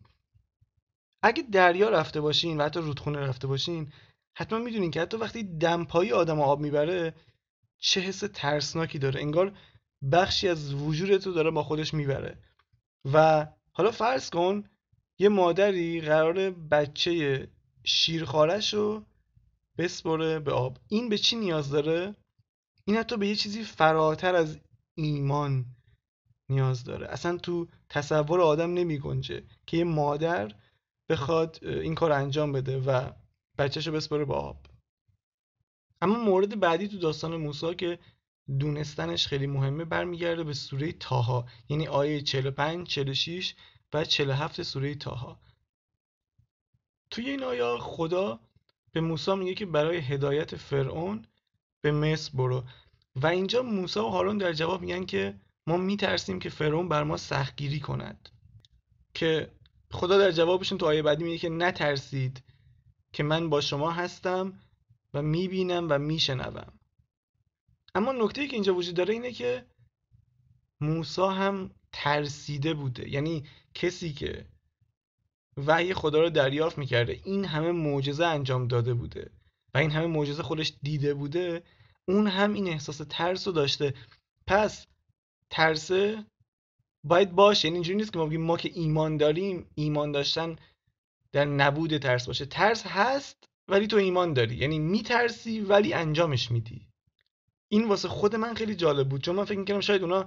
اگه 1.21 1.43
دریا 1.43 1.89
رفته 1.89 2.21
باشین 2.21 2.57
و 2.57 2.63
حتی 2.63 2.79
رودخونه 2.79 3.19
رفته 3.19 3.47
باشین 3.47 3.93
حتما 4.37 4.59
می‌دونین 4.59 4.91
که 4.91 5.01
حتی 5.01 5.17
وقتی 5.17 5.43
دمپایی 5.43 6.11
آدم 6.11 6.41
آب 6.41 6.59
می‌بره 6.59 7.13
چه 7.79 8.01
حس 8.01 8.23
ترسناکی 8.33 8.99
داره. 8.99 9.21
انگار 9.21 9.57
بخشی 10.11 10.47
از 10.47 10.73
وجود 10.73 11.17
تو 11.17 11.31
داره 11.31 11.51
با 11.51 11.63
خودش 11.63 11.93
می‌بره. 11.93 12.37
و 13.13 13.47
حالا 13.71 13.91
فرض 13.91 14.29
کن 14.29 14.63
یه 15.19 15.29
مادری 15.29 16.01
قرار 16.01 16.49
بچه 16.49 17.47
شیرخوارش 17.83 18.73
رو 18.73 19.05
بسپره 19.77 20.39
به 20.39 20.51
آب. 20.51 20.77
این 20.87 21.09
به 21.09 21.17
چی 21.17 21.35
نیاز 21.35 21.69
داره؟ 21.69 22.15
این 22.85 22.97
حتی 22.97 23.17
به 23.17 23.27
یه 23.27 23.35
چیزی 23.35 23.63
فراتر 23.63 24.35
از 24.35 24.59
ایمان 24.95 25.65
نیاز 26.49 26.83
داره. 26.83 27.07
اصلا 27.07 27.37
تو 27.37 27.67
تصور 27.89 28.41
آدم 28.41 28.73
نمی 28.73 28.99
گنجه 28.99 29.43
که 29.65 29.77
یه 29.77 29.83
مادر 29.83 30.51
بخواد 31.09 31.59
این 31.63 31.95
کار 31.95 32.11
انجام 32.11 32.51
بده 32.51 32.79
و 32.79 33.11
بچهشو 33.57 33.91
بسپره 33.91 34.25
با 34.25 34.35
آب. 34.35 34.65
اما 36.01 36.19
مورد 36.19 36.59
بعدی 36.59 36.87
تو 36.87 36.97
داستان 36.97 37.35
موسی 37.35 37.75
که 37.75 37.99
دونستنش 38.59 39.27
خیلی 39.27 39.47
مهمه 39.47 39.85
برمیگرده 39.85 40.43
به 40.43 40.53
سوره 40.53 40.91
تاها 40.91 41.45
یعنی 41.69 41.87
آیه 41.87 42.21
45 42.21 42.87
46 42.87 43.55
و 43.93 44.05
47 44.05 44.63
سوره 44.63 44.95
تاها 44.95 45.39
توی 47.09 47.29
این 47.29 47.43
آیه 47.43 47.77
خدا 47.77 48.39
به 48.91 49.01
موسی 49.01 49.35
میگه 49.35 49.53
که 49.53 49.65
برای 49.65 49.97
هدایت 49.97 50.55
فرعون 50.55 51.25
به 51.81 51.91
مصر 51.91 52.31
برو. 52.33 52.63
و 53.15 53.27
اینجا 53.27 53.61
موسی 53.61 53.99
و 53.99 54.03
هارون 54.03 54.37
در 54.37 54.53
جواب 54.53 54.81
میگن 54.81 55.05
که 55.05 55.39
ما 55.67 55.77
میترسیم 55.77 56.39
که 56.39 56.49
فرعون 56.49 56.89
بر 56.89 57.03
ما 57.03 57.17
سختگیری 57.17 57.79
کند. 57.79 58.29
که 59.13 59.51
خدا 59.91 60.17
در 60.17 60.31
جوابشون 60.31 60.77
تو 60.77 60.85
آیه 60.85 61.01
بعدی 61.01 61.23
میگه 61.23 61.37
که 61.37 61.49
نترسید 61.49 62.43
که 63.13 63.23
من 63.23 63.49
با 63.49 63.61
شما 63.61 63.91
هستم 63.91 64.59
و 65.13 65.21
می‌بینم 65.21 65.87
و 65.89 65.97
میشنوم. 65.99 66.79
اما 67.95 68.11
نکته 68.11 68.47
که 68.47 68.53
اینجا 68.53 68.75
وجود 68.75 68.95
داره 68.95 69.13
اینه 69.13 69.31
که 69.31 69.65
موسی 70.81 71.21
هم 71.21 71.71
ترسیده 71.91 72.73
بوده. 72.73 73.09
یعنی 73.09 73.43
کسی 73.73 74.13
که 74.13 74.45
وحی 75.57 75.93
خدا 75.93 76.21
رو 76.21 76.29
دریافت 76.29 76.77
می‌کرده 76.77 77.19
این 77.23 77.45
همه 77.45 77.71
معجزه 77.71 78.25
انجام 78.25 78.67
داده 78.67 78.93
بوده 78.93 79.31
و 79.73 79.77
این 79.77 79.91
همه 79.91 80.07
معجزه 80.07 80.43
خودش 80.43 80.73
دیده 80.83 81.13
بوده 81.13 81.63
اون 82.07 82.27
هم 82.27 82.53
این 82.53 82.67
احساس 82.67 83.01
ترس 83.09 83.47
رو 83.47 83.53
داشته. 83.53 83.93
پس 84.47 84.85
ترسه 85.49 86.25
باید 87.09 87.31
باشه. 87.31 87.67
یعنی 87.67 87.75
اینجوری 87.75 87.97
نیست 87.97 88.13
که 88.13 88.19
ما 88.19 88.25
بگیم 88.25 88.41
ما 88.41 88.57
که 88.57 88.71
ایمان 88.73 89.17
داریم 89.17 89.65
ایمان 89.75 90.11
داشتن 90.11 90.55
در 91.31 91.45
نبود 91.45 91.97
ترس 91.97 92.27
باشه. 92.27 92.45
ترس 92.45 92.83
هست 92.87 93.37
ولی 93.67 93.87
تو 93.87 93.97
ایمان 93.97 94.33
داری. 94.33 94.55
یعنی 94.55 94.79
میترسی 94.79 95.59
ولی 95.61 95.93
انجامش 95.93 96.51
میدی. 96.51 96.87
این 97.69 97.87
واسه 97.87 98.07
خود 98.07 98.35
من 98.35 98.53
خیلی 98.53 98.75
جالب 98.75 99.09
بود. 99.09 99.21
چون 99.23 99.35
من 99.35 99.45
فکر 99.45 99.59
می‌کردم 99.59 99.79
شاید 99.79 100.01
اونا 100.01 100.25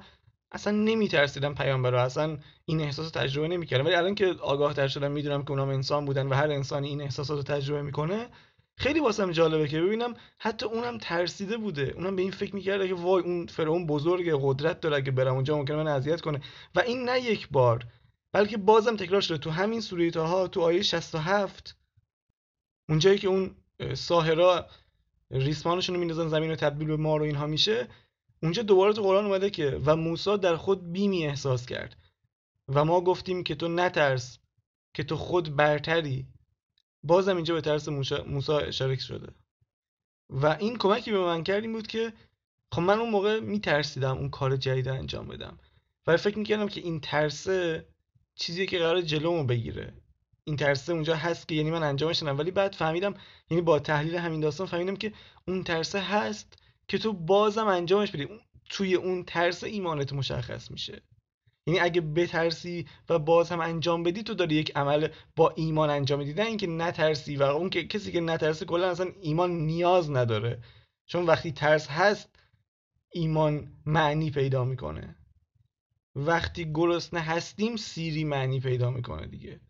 اصلا 0.52 0.72
نمیترسیدن 0.72 1.54
پیامبر 1.54 1.94
اصلا 1.94 2.38
این 2.64 2.80
احساس 2.80 3.10
تجربه 3.10 3.48
نمی‌کردن. 3.48 3.86
ولی 3.86 3.94
الان 3.94 4.14
که 4.14 4.26
آگاه 4.26 4.74
تر 4.74 4.88
شدم 4.88 5.10
می‌دونم 5.12 5.42
که 5.42 5.50
اونام 5.50 5.68
انسان 5.68 6.04
بودن 6.04 6.26
و 6.26 6.34
هر 6.34 6.50
انسانی 6.50 6.88
این 6.88 7.00
احساسات 7.00 7.36
رو 7.36 7.42
تجربه 7.56 7.82
می‌کنه 7.82 8.28
خیلی 8.76 9.00
واسم 9.00 9.30
جالبه 9.30 9.68
که 9.68 9.80
ببینم 9.80 10.14
حتی 10.38 10.66
اونم 10.66 10.98
ترسیده 10.98 11.56
بوده. 11.56 11.92
اونم 11.96 12.16
به 12.16 12.22
این 12.22 12.30
فکر 12.30 12.54
می‌کرده 12.54 12.88
که 12.88 12.94
وای 12.94 13.22
اون 13.22 13.46
فرعون 13.46 13.86
بزرگ 13.86 14.38
قدرت 14.42 14.80
داره 14.80 14.96
اگه 14.96 15.10
برم 15.10 15.34
اونجا 15.34 15.56
ممکنه 15.56 15.76
من 15.76 15.86
اذیت 15.86 16.20
کنه. 16.20 16.40
و 16.74 16.80
این 16.80 17.08
نه 17.08 17.20
یک 17.20 17.48
بار 17.48 17.86
بلکه 18.32 18.56
بازم 18.56 18.96
تکرار 18.96 19.20
شده. 19.20 19.38
تو 19.38 19.50
همین 19.50 19.80
سوره 19.80 20.10
تاها 20.10 20.48
تو 20.48 20.60
آیه 20.60 20.82
67 20.82 21.76
اونجایی 22.88 23.18
که 23.18 23.28
اون 23.28 23.56
ساهرا 23.94 24.66
ریسمانشون 25.30 25.94
رو 25.94 26.00
میندازن 26.00 26.28
زمین 26.28 26.50
رو 26.50 26.56
تبدیل 26.56 26.88
به 26.88 26.96
مار 26.96 27.20
و 27.22 27.24
اینها 27.24 27.46
میشه 27.46 27.88
اونجا 28.42 28.62
دوباره 28.62 28.92
تو 28.92 29.02
قرآن 29.02 29.24
اومده 29.24 29.50
که 29.50 29.80
و 29.84 29.96
موسی 29.96 30.38
در 30.38 30.56
خود 30.56 30.92
بیمی 30.92 31.26
احساس 31.26 31.66
کرد. 31.66 31.96
و 32.68 32.84
ما 32.84 33.00
گفتیم 33.00 33.44
که 33.44 33.54
تو 33.54 33.68
نترس 33.68 34.38
که 34.94 35.02
تو 35.04 35.16
خود 35.16 35.56
برتری. 35.56 36.26
بازم 37.02 37.36
اینجا 37.36 37.54
به 37.54 37.60
ترس 37.60 37.88
موسی 37.88 38.52
اشاره 38.52 38.96
شده. 38.96 39.32
و 40.30 40.46
این 40.46 40.78
کمکی 40.78 41.12
به 41.12 41.18
من 41.18 41.44
کرد 41.44 41.62
این 41.62 41.72
بود 41.72 41.86
که 41.86 42.12
خب 42.72 42.82
من 42.82 42.98
اون 42.98 43.10
موقع 43.10 43.40
میترسیدم 43.40 44.18
اون 44.18 44.30
کار 44.30 44.56
جدید 44.56 44.88
انجام 44.88 45.28
بدم. 45.28 45.58
و 46.06 46.16
فکر 46.16 46.38
می‌کردم 46.38 46.68
که 46.68 46.80
این 46.80 47.00
ترسه 47.00 47.88
چیزی 48.34 48.66
که 48.66 48.78
قرار 48.78 49.00
جلومو 49.00 49.44
بگیره. 49.44 49.94
این 50.44 50.56
ترسه 50.56 50.92
اونجا 50.92 51.16
هست 51.16 51.48
که 51.48 51.54
یعنی 51.54 51.70
من 51.70 51.82
انجامش 51.82 52.22
ندم 52.22 52.38
ولی 52.38 52.50
بعد 52.50 52.74
فهمیدم 52.74 53.14
یعنی 53.50 53.62
با 53.62 53.78
تحلیل 53.78 54.16
همین 54.16 54.40
داستان 54.40 54.66
فهمیدم 54.66 54.96
که 54.96 55.12
اون 55.48 55.64
ترسه 55.64 56.00
هست 56.00 56.58
که 56.88 56.98
تو 56.98 57.12
بازم 57.12 57.66
انجامش 57.66 58.10
بدی. 58.10 58.28
توی 58.70 58.94
اون 58.94 59.24
ترس 59.24 59.64
ایمانت 59.64 60.12
مشخص 60.12 60.70
میشه. 60.70 61.02
یعنی 61.66 61.80
اگه 61.80 62.00
بترسی 62.00 62.86
و 63.08 63.18
باز 63.18 63.50
هم 63.50 63.60
انجام 63.60 64.02
بدی 64.02 64.22
تو 64.22 64.34
داری 64.34 64.54
یک 64.54 64.76
عمل 64.76 65.08
با 65.36 65.50
ایمان 65.56 65.90
انجام 65.90 66.18
میدی. 66.18 66.34
نه 66.34 66.46
اینکه 66.46 66.66
نترسی 66.66 67.36
و 67.36 67.42
اون 67.42 67.70
که 67.70 67.86
کسی 67.86 68.12
که 68.12 68.20
نترسه 68.20 68.64
کلا 68.64 68.90
اصلا 68.90 69.10
ایمان 69.20 69.50
نیاز 69.50 70.10
نداره. 70.10 70.62
چون 71.06 71.26
وقتی 71.26 71.52
ترس 71.52 71.88
هست 71.88 72.38
ایمان 73.12 73.72
معنی 73.86 74.30
پیدا 74.30 74.64
می‌کنه. 74.64 75.16
وقتی 76.14 76.72
گرسنه 76.72 77.20
هستیم 77.20 77.76
سیری 77.76 78.24
معنی 78.24 78.60
پیدا 78.60 78.90
می‌کنه 78.90 79.26
دیگه. 79.26 79.60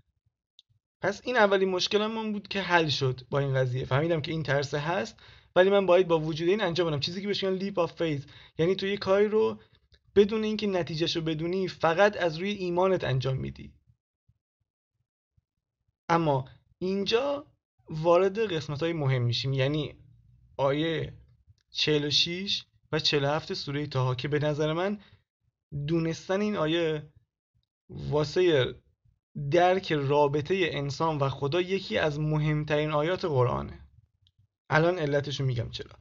پس 1.01 1.21
این 1.25 1.37
اولین 1.37 1.69
مشکلمون 1.69 2.33
بود 2.33 2.49
که 2.49 2.61
حل 2.61 2.89
شد 2.89 3.21
با 3.31 3.39
این 3.39 3.55
قضیه. 3.55 3.85
فهمیدم 3.85 4.21
که 4.21 4.33
این 4.33 4.43
ترسه 4.43 4.79
هست 4.79 5.17
ولی 5.57 5.71
من 5.71 5.87
باید 5.87 6.09
با 6.09 6.19
وجود 6.19 6.49
این 6.49 6.63
انجام 6.63 6.87
بدم. 6.87 7.01
چیزی 7.01 7.21
که 7.21 7.27
بهش 7.27 7.45
میگن 7.45 7.57
leap 7.57 7.79
of 7.79 7.93
faith 7.93 8.25
یعنی 8.59 8.75
تو 8.75 8.87
یه 8.87 8.97
کاری 8.97 9.29
رو 9.29 9.59
بدون 10.15 10.45
اینکه 10.45 10.67
نتیجه‌شو 10.67 11.21
بدونی 11.21 11.69
فقط 11.69 12.17
از 12.17 12.37
روی 12.37 12.51
ایمانت 12.51 13.05
انجام 13.05 13.37
میدی. 13.37 13.75
اما 16.09 16.49
اینجا 16.79 17.47
وارد 17.91 18.53
قسمت 18.53 18.83
های 18.83 18.93
مهم 18.93 19.23
میشیم. 19.23 19.53
یعنی 19.53 19.95
آیه 20.57 21.13
46 21.71 22.65
و 22.93 22.99
47 22.99 23.55
سوره 23.55 23.87
تاها 23.87 24.15
که 24.15 24.29
به 24.29 24.39
نظر 24.39 24.73
من 24.73 24.99
دونستن 25.87 26.41
این 26.41 26.57
آیه 26.57 27.13
واسه 27.89 28.75
درک 29.51 29.93
رابطه 29.93 30.69
انسان 30.73 31.19
و 31.19 31.29
خدا 31.29 31.61
یکی 31.61 31.99
از 31.99 32.21
مهمترین 32.21 32.91
آیات 32.91 33.25
قرآنه. 33.25 33.79
الان 34.71 34.99
علتشو 34.99 35.45
میگم 35.45 35.71
چرا. 35.71 35.99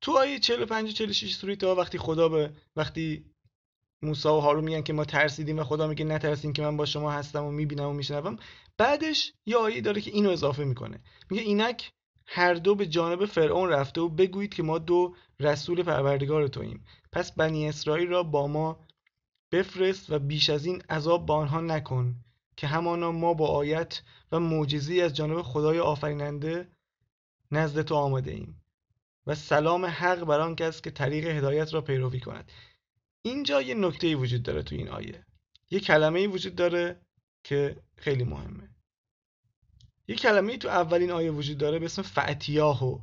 تو 0.00 0.18
آیه 0.18 0.38
45 0.38 0.88
و 0.88 0.92
46 0.92 1.34
سوره 1.34 1.56
تا 1.56 1.74
وقتی 1.74 1.98
خدا 1.98 2.28
به 2.28 2.52
وقتی 2.76 3.24
موسی 4.02 4.28
و 4.28 4.40
هارون 4.40 4.64
میگن 4.64 4.82
که 4.82 4.92
ما 4.92 5.04
ترسیدیم 5.04 5.58
و 5.58 5.64
خدا 5.64 5.86
میگه 5.86 6.04
نترسین 6.04 6.52
که 6.52 6.62
من 6.62 6.76
با 6.76 6.86
شما 6.86 7.10
هستم 7.10 7.44
و 7.44 7.50
می‌بینم 7.50 7.88
و 7.88 7.92
میشنوم 7.92 8.36
بعدش 8.78 9.32
یه 9.46 9.56
آیه 9.56 9.80
داره 9.80 10.00
که 10.00 10.10
اینو 10.10 10.30
اضافه 10.30 10.64
می‌کنه. 10.64 11.00
میگه 11.30 11.42
اینک 11.42 11.90
هر 12.26 12.54
دو 12.54 12.74
به 12.74 12.86
جانب 12.86 13.24
فرعون 13.26 13.68
رفته 13.68 14.00
و 14.00 14.08
بگویید 14.08 14.54
که 14.54 14.62
ما 14.62 14.78
دو 14.78 15.16
رسول 15.40 15.82
پروردگار 15.82 16.48
توییم. 16.48 16.84
پس 17.12 17.32
بنی 17.32 17.68
اسرائیل 17.68 18.08
را 18.08 18.22
با 18.22 18.46
ما 18.46 18.86
بفرست 19.52 20.10
و 20.10 20.18
بیش 20.18 20.50
از 20.50 20.66
این 20.66 20.82
عذاب 20.90 21.26
با 21.26 21.36
آنها 21.36 21.60
نکن 21.60 22.14
که 22.56 22.66
همانا 22.66 23.12
ما 23.12 23.34
با 23.34 23.46
آیت 23.46 24.02
و 24.32 24.40
معجزی 24.40 25.00
از 25.00 25.14
جانب 25.14 25.42
خدای 25.42 25.78
آفریننده 25.78 26.68
نزد 27.50 27.82
تو 27.82 27.94
آمده 27.94 28.30
ایم. 28.30 28.59
و 29.30 29.34
سلام 29.34 29.86
حق 29.86 30.24
بر 30.24 30.40
آن 30.40 30.56
کس 30.56 30.82
که 30.82 30.90
طریق 30.90 31.26
هدایت 31.26 31.74
را 31.74 31.80
پیروی 31.80 32.20
کند. 32.20 32.52
اینجا 33.22 33.62
یه 33.62 33.74
نکته 33.74 34.16
وجود 34.16 34.42
داره 34.42 34.62
تو 34.62 34.74
این 34.74 34.88
آیه. 34.88 35.24
یه 35.70 35.80
کلمه 35.80 36.26
وجود 36.26 36.54
داره 36.54 37.00
که 37.44 37.76
خیلی 37.96 38.24
مهمه. 38.24 38.68
یه 40.08 40.16
کلمه 40.16 40.56
تو 40.56 40.68
اولین 40.68 41.10
آیه 41.10 41.30
وجود 41.30 41.58
داره 41.58 41.78
به 41.78 41.84
اسم 41.84 42.02
فعتیاهو 42.02 42.98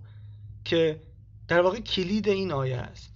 که 0.65 1.01
در 1.47 1.61
واقع 1.61 1.79
کلید 1.79 2.29
این 2.29 2.51
آیه 2.51 2.77
است. 2.77 3.13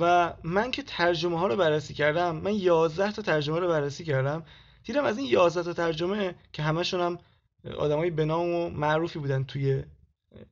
و 0.00 0.34
من 0.44 0.70
که 0.70 0.82
ترجمه 0.82 1.38
ها 1.38 1.46
رو 1.46 1.56
بررسی 1.56 1.94
کردم 1.94 2.36
من 2.36 2.54
11 2.54 3.12
تا 3.12 3.22
ترجمه 3.22 3.58
رو 3.58 3.68
بررسی 3.68 4.04
کردم 4.04 4.44
دیدم 4.84 5.04
از 5.04 5.18
این 5.18 5.26
11 5.26 5.62
تا 5.62 5.72
ترجمه 5.72 6.34
که 6.52 6.62
همشون 6.62 7.00
هم 7.00 7.18
آدمای 7.78 8.10
بنام 8.10 8.54
و 8.54 8.70
معروفی 8.70 9.18
بودن 9.18 9.44
توی 9.44 9.82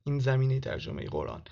این 0.05 0.19
زمینه 0.19 0.61
ترجمه 0.61 1.07
قرآن. 1.07 1.43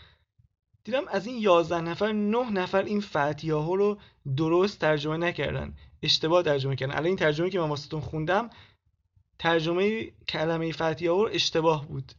دیدم 0.85 1.09
از 1.09 1.27
این 1.27 1.39
11 1.39 1.81
نفر 1.81 2.13
9 2.13 2.51
نفر 2.51 2.83
این 2.83 3.01
فتیاهو 3.01 3.77
رو 3.77 3.99
درست 4.37 4.79
ترجمه 4.79 5.17
نکردن 5.17 5.75
اشتباه 6.03 6.43
ترجمه 6.43 6.77
کردن. 6.77 6.93
الان 6.93 7.07
این 7.07 7.17
ترجمه 7.17 7.51
که 7.51 7.61
من 7.61 7.69
واسهتون 7.69 8.01
خوندم 8.01 8.51
ترجمه 9.39 10.11
کلمه 10.29 10.73
فتیاهو 10.73 11.25
رو 11.25 11.31
اشتباه 11.33 11.89
بود. 11.89 12.13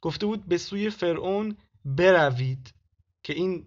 گفته 0.00 0.26
بود 0.26 0.46
به 0.48 0.58
سوی 0.58 0.90
فرعون 0.90 1.56
بروید 1.84 2.74
که 3.22 3.32
این 3.32 3.66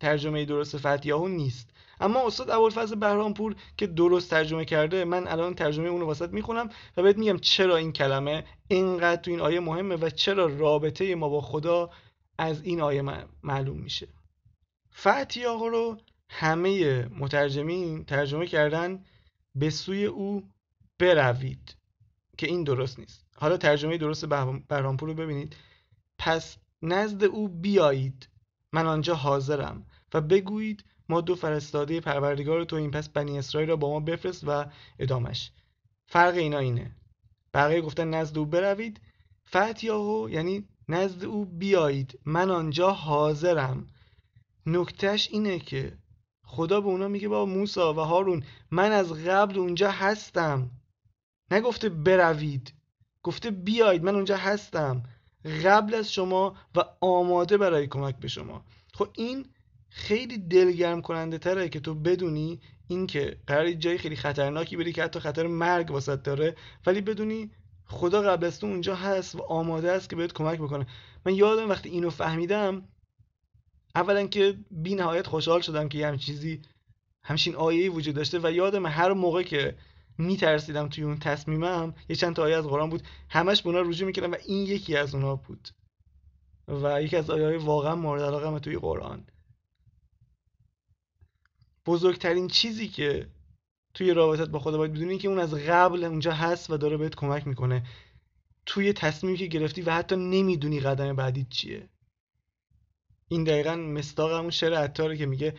ترجمه 0.00 0.44
درست 0.44 0.76
فتیاهو 0.76 1.28
نیست. 1.28 1.70
اما 2.00 2.26
استاد 2.26 2.50
ابوالفضل 2.50 2.94
بهرامپور 2.94 3.56
که 3.76 3.86
درست 3.86 4.30
ترجمه 4.30 4.64
کرده 4.64 5.04
من 5.04 5.28
الان 5.28 5.54
ترجمه 5.54 5.88
اون 5.88 6.00
رو 6.00 6.06
واسط 6.06 6.30
می‌خونم 6.30 6.68
و 6.96 7.02
بهت 7.02 7.18
میگم 7.18 7.38
چرا 7.38 7.76
این 7.76 7.92
کلمه 7.92 8.44
اینقدر 8.68 9.22
تو 9.22 9.30
این 9.30 9.40
آیه 9.40 9.60
مهمه 9.60 9.96
و 9.96 10.10
چرا 10.10 10.46
رابطه 10.46 11.14
ما 11.14 11.28
با 11.28 11.40
خدا 11.40 11.90
از 12.38 12.62
این 12.62 12.80
آیه 12.80 13.02
معلوم 13.42 13.78
میشه. 13.78 14.08
فتیاق 14.94 15.62
رو 15.62 16.00
همه 16.28 17.04
مترجمین 17.04 18.04
ترجمه 18.04 18.46
کردن 18.46 19.04
به 19.54 19.70
سوی 19.70 20.04
او 20.04 20.50
بروید 20.98 21.76
که 22.38 22.46
این 22.46 22.64
درست 22.64 22.98
نیست. 22.98 23.26
حالا 23.36 23.56
ترجمه 23.56 23.98
درست 23.98 24.26
بهرامپور 24.68 25.08
رو 25.08 25.14
ببینید. 25.14 25.56
پس 26.18 26.56
نزد 26.82 27.24
او 27.24 27.48
بیایید 27.48 28.28
من 28.72 28.86
آنجا 28.86 29.14
حاضرم 29.14 29.86
و 30.14 30.20
بگویید 30.20 30.84
ما 31.08 31.20
دو 31.20 31.34
فرستاده 31.34 32.00
پروردگار 32.00 32.64
تو 32.64 32.76
این 32.76 32.90
پس 32.90 33.08
بنی 33.08 33.38
اسرائیل 33.38 33.68
را 33.68 33.76
با 33.76 33.90
ما 33.90 34.00
بفرست 34.00 34.44
و 34.46 34.66
ادامش. 34.98 35.52
فرق 36.06 36.34
اینا 36.34 36.58
اینه. 36.58 36.96
بقیه 37.54 37.80
گفتن 37.80 38.08
نزد 38.08 38.38
او 38.38 38.46
بروید. 38.46 39.00
فتیاهو 39.48 40.30
یعنی 40.30 40.68
نزد 40.88 41.24
او 41.24 41.44
بیایید 41.44 42.18
من 42.24 42.50
آنجا 42.50 42.90
حاضرم. 42.90 43.86
نکتهش 44.66 45.28
اینه 45.32 45.58
که 45.58 45.98
خدا 46.44 46.80
به 46.80 46.86
اونا 46.86 47.08
میگه 47.08 47.28
با 47.28 47.46
موسا 47.46 47.94
و 47.94 47.98
هارون 47.98 48.44
من 48.70 48.92
از 48.92 49.12
قبل 49.12 49.58
اونجا 49.58 49.90
هستم. 49.90 50.70
نگفته 51.50 51.88
بروید 51.88 52.72
گفته 53.22 53.50
بیایید 53.50 54.04
من 54.04 54.14
اونجا 54.14 54.36
هستم. 54.36 55.02
قبل 55.64 55.94
از 55.94 56.12
شما 56.12 56.56
و 56.74 56.84
آماده 57.00 57.58
برای 57.58 57.86
کمک 57.86 58.16
به 58.16 58.28
شما. 58.28 58.64
خب 58.94 59.08
این 59.12 59.46
خیلی 59.90 60.38
دلگرم 60.38 61.02
کننده 61.02 61.38
تره 61.38 61.68
که 61.68 61.80
تو 61.80 61.94
بدونی 61.94 62.60
اینکه 62.88 63.36
قرار 63.46 63.72
جای 63.72 63.98
خیلی 63.98 64.16
خطرناکی 64.16 64.76
بری 64.76 64.92
که 64.92 65.02
حتی 65.02 65.20
خطر 65.20 65.46
مرگ 65.46 65.90
واسط 65.90 66.22
داره 66.22 66.56
ولی 66.86 67.00
بدونی 67.00 67.50
خدا 67.86 68.22
قبل 68.22 68.46
از 68.46 68.60
تو 68.60 68.66
اونجا 68.66 68.94
هست 68.94 69.34
و 69.34 69.42
آماده 69.42 69.92
است 69.92 70.10
که 70.10 70.16
بهت 70.16 70.32
کمک 70.32 70.58
بکنه. 70.58 70.86
من 71.26 71.34
یادم 71.34 71.68
وقتی 71.70 71.88
اینو 71.88 72.10
فهمیدم 72.10 72.88
اولا 73.94 74.26
که 74.26 74.58
بی 74.70 74.94
نهایت 74.94 75.26
خوشحال 75.26 75.60
شدم 75.60 75.88
که 75.88 75.98
یه 75.98 76.06
همچین 76.06 76.34
چیزی 76.34 76.62
همچین 77.22 77.54
آیه‌ای 77.56 77.88
وجود 77.88 78.14
داشته 78.14 78.40
و 78.42 78.52
یادم 78.52 78.86
هر 78.86 79.12
موقع 79.12 79.42
که 79.42 79.76
میترسیدم 80.18 80.88
توی 80.88 81.04
اون 81.04 81.18
تصمیمم 81.18 81.94
یه 82.08 82.16
چند 82.16 82.36
تا 82.36 82.42
آیه 82.42 82.56
از 82.56 82.64
قرآن 82.64 82.90
بود. 82.90 83.02
همش 83.28 83.62
به 83.62 83.68
اونا 83.68 83.80
رجوع 83.80 84.06
می‌کردم 84.06 84.32
و 84.32 84.36
این 84.46 84.66
یکی 84.66 84.96
از 84.96 85.14
اونا 85.14 85.36
بود. 85.36 85.68
و 86.68 87.02
یکی 87.02 87.16
از 87.16 87.30
آیه 87.30 87.58
واقعا 87.58 87.94
مورد 87.94 88.22
علاقه 88.22 88.58
توی 88.58 88.76
قرآن. 88.76 89.26
بزرگترین 91.86 92.48
چیزی 92.48 92.88
که 92.88 93.28
توی 93.94 94.14
رابطت 94.14 94.48
با 94.48 94.58
خدا 94.58 94.78
باید 94.78 94.92
بدونی 94.92 95.18
که 95.18 95.28
اون 95.28 95.38
از 95.38 95.54
قبل 95.54 96.04
اونجا 96.04 96.32
هست 96.32 96.70
و 96.70 96.76
داره 96.76 96.96
بهت 96.96 97.14
کمک 97.14 97.46
می‌کنه. 97.46 97.86
توی 98.66 98.92
تصمیمی 98.92 99.38
که 99.38 99.46
گرفتی 99.46 99.82
و 99.82 99.90
حتی 99.90 100.16
نمی‌دونی 100.16 100.80
قدم 100.80 101.16
بعدی 101.16 101.46
چیه. 101.50 101.88
این 103.28 103.44
دقیقا 103.44 103.76
مستاق 103.76 104.32
همون 104.32 104.50
شعر 104.50 104.74
عطاره 104.74 105.16
که 105.16 105.26
میگه 105.26 105.54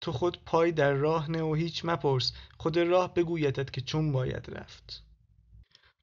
تو 0.00 0.12
خود 0.12 0.44
پای 0.44 0.72
در 0.72 0.92
راه 0.92 1.30
نه 1.30 1.42
و 1.42 1.54
هیچ 1.54 1.84
مپرس. 1.84 2.32
خود 2.58 2.78
راه 2.78 3.14
بگویدت 3.14 3.72
که 3.72 3.80
چون 3.80 4.12
باید 4.12 4.46
رفت. 4.48 5.04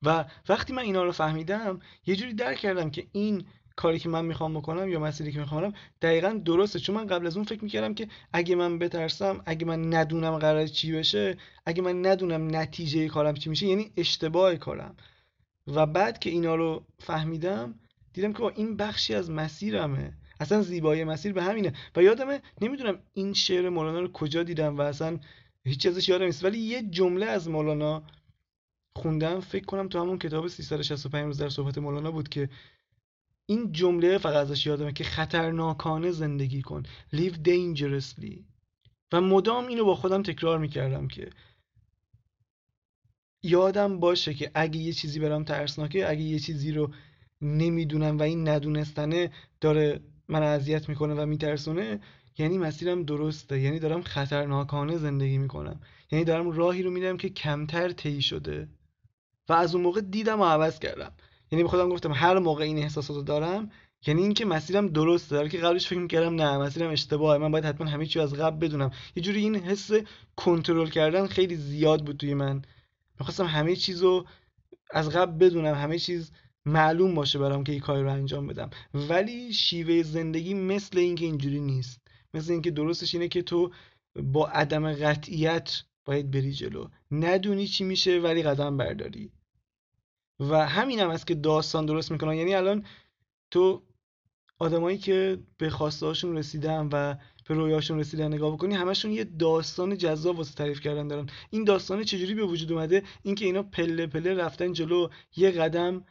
و 0.02 0.26
وقتی 0.50 0.74
من 0.74 0.84
اینا 0.84 1.04
رو 1.04 1.12
فهمیدم 1.12 1.80
یه 2.06 2.16
جوری 2.16 2.34
درک 2.34 2.58
کردم 2.58 2.90
که 2.90 3.08
این 3.12 3.46
کاری 3.76 4.00
که 4.00 4.10
من 4.10 4.26
می‌خوام 4.26 4.54
بکنم 4.54 4.90
یا 4.90 5.00
مسیری 5.00 5.32
که 5.32 5.40
می‌خوام 5.40 5.74
دقیقا 6.02 6.42
درسته. 6.46 6.80
چون 6.80 6.96
من 6.96 7.08
قبل 7.08 7.28
از 7.28 7.36
اون 7.36 7.46
فکر 7.46 7.64
می‌کردم 7.64 7.94
که 7.94 8.08
اگه 8.34 8.56
من 8.56 8.80
بترسم 8.80 9.42
اگه 9.46 9.66
من 9.66 9.94
ندونم 9.94 10.38
قرار 10.38 10.68
چی 10.68 10.92
بشه 10.92 11.38
اگه 11.66 11.82
من 11.82 12.06
ندونم 12.06 12.56
نتیجه 12.56 13.08
کارم 13.08 13.34
چی 13.34 13.50
میشه 13.50 13.68
یعنی 13.68 13.92
اشتباه 13.98 14.56
کارم. 14.56 14.96
و 15.68 15.86
بعد 15.86 16.20
که 16.20 16.30
اینا 16.30 16.56
رو 16.56 16.86
فهمیدم 17.00 17.76
دیدم 18.14 18.34
که 18.34 18.44
این 18.44 18.78
بخشی 18.78 19.14
از 19.14 19.32
مسیرمه. 19.32 20.14
اصلا 20.40 20.62
زیبایی 20.62 21.04
مسیر 21.04 21.34
به 21.34 21.44
همینه. 21.44 21.74
و 21.96 22.04
یادمه 22.04 22.42
نمی‌دونم 22.62 23.00
این 23.14 23.34
شعر 23.34 23.70
مولانا 23.70 24.00
رو 24.00 24.12
کجا 24.12 24.44
دیدم 24.44 24.78
و 24.78 24.82
اصلا 24.82 25.20
هیچ 25.66 25.86
ازش 25.86 26.10
یادم 26.10 26.26
نیست. 26.26 26.44
ولی 26.44 26.58
یه 26.58 26.82
جمله 26.82 27.26
از 27.26 27.50
مولانا 27.50 28.04
خوندم. 28.96 29.40
فکر 29.40 29.66
کنم 29.66 29.88
تو 29.88 30.00
همون 30.00 30.20
کتاب 30.20 30.48
365 30.48 31.26
روز 31.26 31.38
در 31.38 31.50
صحبت 31.50 31.78
مولانا 31.78 32.12
بود 32.12 32.30
که 32.30 32.50
این 33.46 33.72
جمله 33.72 34.18
فقط 34.18 34.36
ازش 34.36 34.66
یادمه 34.66 34.94
که 34.94 35.04
خطرناکانه 35.04 36.12
زندگی 36.12 36.62
کن. 36.62 36.84
Live 37.16 37.36
dangerously. 37.46 38.44
و 39.14 39.22
مدام 39.22 39.68
اینو 39.68 39.86
با 39.86 39.96
خودم 39.96 40.24
تکرار 40.24 40.60
می‌کردم 40.60 41.08
که 41.08 41.30
یادم 43.44 44.00
باشه 44.00 44.34
که 44.34 44.52
اگه 44.54 44.80
یه 44.80 44.94
چیزی 44.94 45.20
برام 45.20 45.44
ترسناکه 45.44 46.10
اگه 46.10 46.22
یه 46.22 46.40
چیزی 46.40 46.72
رو 46.72 46.94
نمی‌دونم 47.42 48.18
و 48.18 48.22
این 48.22 48.48
ندونستنه 48.48 49.32
داره 49.62 50.00
من 50.28 50.44
اذیت 50.44 50.90
می‌کنه 50.90 51.14
و 51.14 51.26
میترسونه 51.26 52.00
یعنی 52.38 52.58
مسیرم 52.58 53.04
درسته. 53.04 53.60
یعنی 53.60 53.80
دارم 53.80 54.02
خطرناکانه 54.02 54.98
زندگی 54.98 55.38
می‌کنم. 55.38 55.82
یعنی 56.12 56.26
دارم 56.26 56.52
راهی 56.52 56.84
رو 56.84 56.92
میرم 56.92 57.18
که 57.18 57.30
کمتر 57.30 57.92
طی 57.92 58.22
شده. 58.22 58.68
و 59.50 59.54
از 59.54 59.76
اون 59.76 59.84
موقع 59.84 60.02
دیدم 60.02 60.42
و 60.42 60.46
عوض 60.46 60.80
کردم. 60.80 61.12
یعنی 61.52 61.64
به 61.64 61.70
خودم 61.70 61.90
گفتم 61.90 62.12
هر 62.12 62.40
موقع 62.40 62.64
این 62.64 62.78
احساسات 62.78 63.26
دارم 63.26 63.72
یعنی 64.08 64.22
اینکه 64.22 64.46
مسیرم 64.46 64.88
درسته 64.88 65.36
داره. 65.36 65.50
که 65.50 65.58
قبلش 65.58 65.88
فکر 65.88 66.00
می‌کردم 66.00 66.36
نه 66.36 66.58
مسیرم 66.58 66.92
اشتباهه. 66.92 67.38
من 67.38 67.52
باید 67.52 67.66
حتما 67.66 67.88
همه 67.88 68.06
چی 68.06 68.20
از 68.20 68.34
قبل 68.34 68.68
بدونم. 68.68 68.92
یه 69.16 69.24
جوری 69.24 69.40
این 69.40 69.56
حس 69.56 69.92
کنترل 70.36 70.90
کردن 70.90 71.28
خیلی 71.28 71.56
زیاد 71.56 72.06
بود 72.06 72.18
توی 72.18 72.34
من. 72.34 72.62
می‌خواستم 73.20 73.46
همه 73.46 73.76
چیز 73.76 74.02
رو 74.02 74.26
از 74.92 75.10
قبل 75.10 75.46
بدونم 75.46 75.76
همه 75.76 76.00
چیز 76.00 76.32
معلوم 76.66 77.16
باشه 77.16 77.40
برام 77.40 77.64
که 77.64 77.72
این 77.72 77.82
کاری 77.82 78.04
رو 78.04 78.12
انجام 78.12 78.48
بدم. 78.48 78.70
ولی 78.94 79.54
شیوه 79.54 80.04
زندگی 80.04 80.54
مثل 80.54 80.98
اینکه 80.98 81.26
اینجوری 81.26 81.60
نیست. 81.60 82.02
مثل 82.34 82.52
اینکه 82.52 82.72
درستش 82.72 83.16
اینه 83.16 83.28
که 83.28 83.42
تو 83.42 83.72
با 84.16 84.48
عدم 84.48 84.94
قطعیت 84.94 85.84
باید 86.06 86.32
بری 86.32 86.52
جلو. 86.52 86.88
ندونی 87.12 87.68
چی 87.68 87.84
میشه 87.84 88.20
ولی 88.20 88.44
قدم 88.44 88.78
برداری. 88.78 89.32
و 90.40 90.68
همین 90.68 91.00
هم 91.00 91.10
است 91.10 91.28
که 91.28 91.36
داستان 91.36 91.86
درست 91.86 92.12
می‌کنن. 92.12 92.34
یعنی 92.34 92.56
الان 92.56 92.86
تو 93.52 93.84
آدمایی 94.60 94.98
که 94.98 95.40
به 95.58 95.70
خواسته 95.70 96.06
هاشون 96.06 96.38
رسیدن 96.38 96.90
و 96.92 97.16
به 97.48 97.56
رویاشون 97.56 98.00
رسیدن 98.00 98.34
نگاه 98.34 98.54
بکنی 98.54 98.76
همشون 98.76 99.12
یه 99.12 99.24
داستان 99.24 99.98
جذاب 99.98 100.38
واسه 100.38 100.54
تعریف 100.54 100.80
کردن 100.80 101.08
دارن. 101.08 101.30
این 101.50 101.64
داستان 101.64 102.04
چجوری 102.04 102.34
به 102.34 102.44
وجود 102.44 102.72
اومده؟ 102.72 103.04
اینکه 103.24 103.46
اینا 103.46 103.64
پله 103.64 104.08
پله 104.08 104.34
رفتن 104.34 104.74
جلو 104.74 105.10
یه 105.36 105.52
قدم 105.52 106.06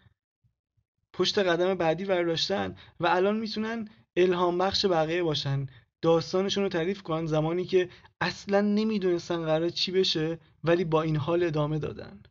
پشت 1.13 1.39
قدم 1.39 1.75
بعدی 1.75 2.05
برداشتن 2.05 2.77
و 3.01 3.07
الان 3.07 3.37
می‌تونن 3.37 3.89
الهام 4.17 4.59
بخش 4.59 4.87
بقیه 4.87 5.23
باشن. 5.23 5.67
داستانشون 6.03 6.63
رو 6.63 6.69
تعریف 6.69 7.03
کنن 7.03 7.27
زمانی 7.27 7.65
که 7.65 7.89
اصلا 8.21 8.61
نمی‌دونستن 8.61 9.45
قرار 9.45 9.71
چی 9.71 9.93
بشه 9.93 10.39
ولی 10.65 10.85
با 10.85 11.03
این 11.03 11.17
حال 11.17 11.43
ادامه 11.43 11.79
دادن. 11.79 12.23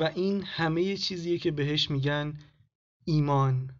و 0.00 0.10
این 0.14 0.42
همه 0.42 0.96
چیزیه 0.96 1.38
که 1.38 1.50
بهش 1.50 1.90
میگن 1.90 2.38
ایمان. 3.04 3.70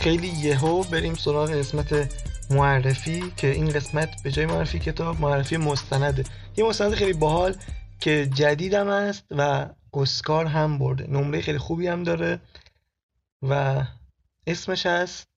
خیلی 0.00 0.28
یهو 0.28 0.82
بریم 0.82 1.14
سراغ 1.14 1.50
قسمت 1.50 2.27
معرفی 2.50 3.32
که 3.36 3.50
این 3.50 3.68
قسمت 3.68 4.22
به 4.22 4.30
جای 4.30 4.46
معرفی 4.46 4.78
کتاب 4.78 5.20
معرفی 5.20 5.56
مستنده. 5.56 6.24
یه 6.56 6.64
مستند 6.64 6.94
خیلی 6.94 7.12
باحال 7.12 7.56
که 8.00 8.30
جدیدم 8.34 8.88
است 8.88 9.24
و 9.30 9.68
اسکار 9.94 10.46
هم 10.46 10.78
برده. 10.78 11.06
نمره 11.06 11.40
خیلی 11.40 11.58
خوبی 11.58 11.86
هم 11.86 12.02
داره 12.02 12.40
و 13.42 13.82
اسمش 14.46 14.86
هست 14.86 15.28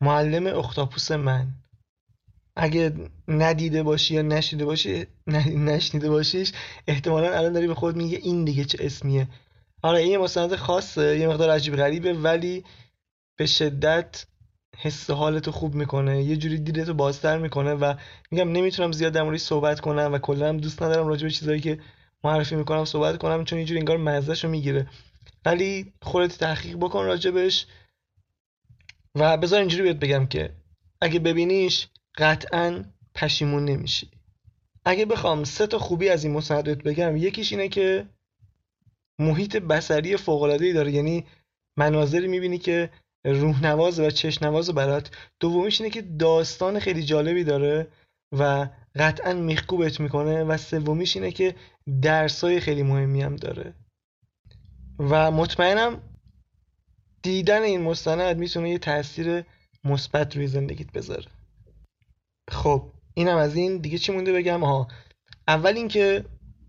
معلم 0.00 0.58
اختاپوس 0.58 1.10
من. 1.10 1.46
اگه 2.56 2.92
ندیده 3.28 3.82
باشی 3.82 4.14
یا 4.14 4.22
نشنیده 4.22 4.64
باشی 4.64 5.06
نشنیده 5.70 6.10
باشیش 6.10 6.52
احتمالا 6.86 7.38
الان 7.38 7.52
داری 7.52 7.66
به 7.66 7.74
خود 7.74 7.96
میگه 7.96 8.18
این 8.18 8.44
دیگه 8.44 8.64
چه 8.64 8.78
اسمیه. 8.80 9.28
آره 9.82 9.98
این 9.98 10.18
مستند 10.18 10.56
خاصه 10.56 11.18
یه 11.18 11.28
مقدار 11.28 11.50
عجیب 11.50 11.76
غریبه 11.76 12.12
ولی 12.12 12.64
به 13.36 13.46
شدت 13.46 14.26
حس 14.76 15.10
حالتو 15.10 15.52
خوب 15.52 15.74
می‌کنه 15.74 16.22
یه 16.22 16.36
جوری 16.36 16.58
دیدتو 16.58 16.94
بازتر 16.94 17.38
می‌کنه 17.38 17.74
و 17.74 17.94
میگم 18.30 18.52
نمی‌تونم 18.52 18.92
زیاد 18.92 19.12
در 19.12 19.22
موردش 19.22 19.40
صحبت 19.40 19.80
کنم 19.80 20.10
و 20.12 20.18
کلا 20.18 20.52
دوست 20.52 20.82
ندارم 20.82 21.06
راجع 21.06 21.24
به 21.24 21.30
چیزایی 21.30 21.60
که 21.60 21.78
معرفی 22.24 22.56
می‌کنم 22.56 22.84
صحبت 22.84 23.18
کنم 23.18 23.44
چون 23.44 23.58
یه 23.58 23.64
جوری 23.64 23.78
انگار 23.78 23.96
مزهشو 23.96 24.48
می‌گیره. 24.48 24.86
ولی 25.44 25.92
خودت 26.02 26.38
تحقیق 26.38 26.76
بکن 26.76 27.04
راجبش 27.04 27.66
و 29.14 29.36
بذار 29.36 29.60
اینجوری 29.60 29.82
بهت 29.82 29.96
بگم 29.96 30.26
که 30.26 30.50
اگه 31.00 31.18
ببینیش 31.18 31.88
قطعا 32.18 32.84
پشیمون 33.14 33.64
نمیشی. 33.64 34.10
اگه 34.84 35.06
بخوام 35.06 35.44
سه 35.44 35.66
تا 35.66 35.78
خوبی 35.78 36.08
از 36.08 36.24
این 36.24 36.32
مستند 36.32 36.82
بگم 36.82 37.16
یکیش 37.16 37.52
اینه 37.52 37.68
که 37.68 38.06
محیط 39.18 39.56
بسری 39.56 40.16
فوق 40.16 40.42
العاده 40.42 40.64
ای 40.64 40.72
داره 40.72 40.92
یعنی 40.92 41.26
مناظری 41.76 42.28
می‌بینی 42.28 42.58
که 42.58 42.90
روحنواز 43.24 44.00
و 44.00 44.10
چشنواز 44.10 44.70
برات. 44.70 45.10
دومیش 45.40 45.80
اینه 45.80 45.90
که 45.90 46.02
داستان 46.02 46.78
خیلی 46.78 47.02
جالبی 47.02 47.44
داره 47.44 47.88
و 48.38 48.68
قطعا 48.94 49.32
میخکوبت 49.32 50.00
می‌کنه 50.00 50.44
و 50.44 50.56
سومیش 50.56 51.16
اینه 51.16 51.30
که 51.30 51.54
درسای 52.02 52.60
خیلی 52.60 52.82
مهمی 52.82 53.22
هم 53.22 53.36
داره. 53.36 53.74
و 54.98 55.30
مطمئنم 55.30 56.02
دیدن 57.22 57.62
این 57.62 57.82
مستند 57.82 58.36
می‌تونه 58.36 58.70
یه 58.70 58.78
تاثیر 58.78 59.44
مثبت 59.84 60.36
روی 60.36 60.46
زندگیت 60.46 60.92
بذاره. 60.92 61.26
خب 62.50 62.92
اینم 63.14 63.36
از 63.36 63.56
این. 63.56 63.78
دیگه 63.78 63.98
چی 63.98 64.12
مونده 64.12 64.32
بگم؟ 64.32 64.64
ها 64.64 64.88
اول 65.48 65.76
اینکه 65.76 66.24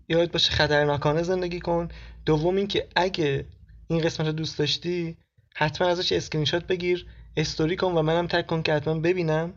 یادت 0.08 0.32
باشه 0.32 0.52
خطرناکانه 0.52 1.22
زندگی 1.22 1.60
کن. 1.60 1.88
دوم 2.26 2.56
اینکه 2.56 2.88
اگه 2.96 3.46
این 3.88 4.00
قسمت 4.00 4.26
رو 4.26 4.32
دوست 4.32 4.58
داشتی 4.58 5.16
حتما 5.58 5.88
ازش 5.88 6.12
اسکرین 6.12 6.44
شات 6.44 6.66
بگیر 6.66 7.06
استوری 7.36 7.76
کن 7.76 7.92
و 7.92 8.02
منم 8.02 8.26
تک 8.26 8.46
کن 8.46 8.62
که 8.62 8.74
حتما 8.74 8.94
ببینم. 8.94 9.52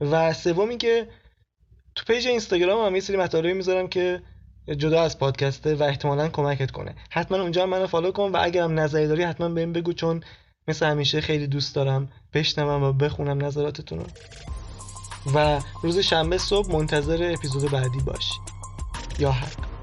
و 0.00 0.32
سوم 0.32 0.68
اینکه 0.68 1.08
تو 1.94 2.04
پیج 2.04 2.26
اینستاگرام 2.26 2.86
هم 2.86 2.94
یه 2.94 3.00
سری 3.00 3.16
مطالبی 3.16 3.52
می‌ذارم 3.52 3.88
که 3.88 4.22
جدا 4.78 5.02
از 5.02 5.18
پادکسته 5.18 5.74
و 5.74 5.82
احتمالا 5.82 6.28
کمکت 6.28 6.70
کنه. 6.70 6.94
حتما 7.10 7.40
اونجا 7.40 7.62
هم 7.62 7.68
منو 7.68 7.86
فالو 7.86 8.12
کن 8.12 8.32
و 8.32 8.38
اگرم 8.40 8.80
نظری 8.80 9.06
داری 9.06 9.22
حتما 9.22 9.48
بهم 9.48 9.72
بگو 9.72 9.92
چون 9.92 10.22
مثل 10.68 10.86
همیشه 10.86 11.20
خیلی 11.20 11.46
دوست 11.46 11.74
دارم 11.74 12.08
بشنوم 12.34 12.82
و 12.82 12.92
بخونم 12.92 13.44
نظراتتون 13.44 13.98
رو. 13.98 14.06
و 15.34 15.60
روز 15.82 15.98
شنبه 15.98 16.38
صبح 16.38 16.72
منتظر 16.72 17.32
اپیزود 17.34 17.70
بعدی 17.70 18.00
باش 18.06 18.30
یا 19.18 19.32
حق. 19.32 19.73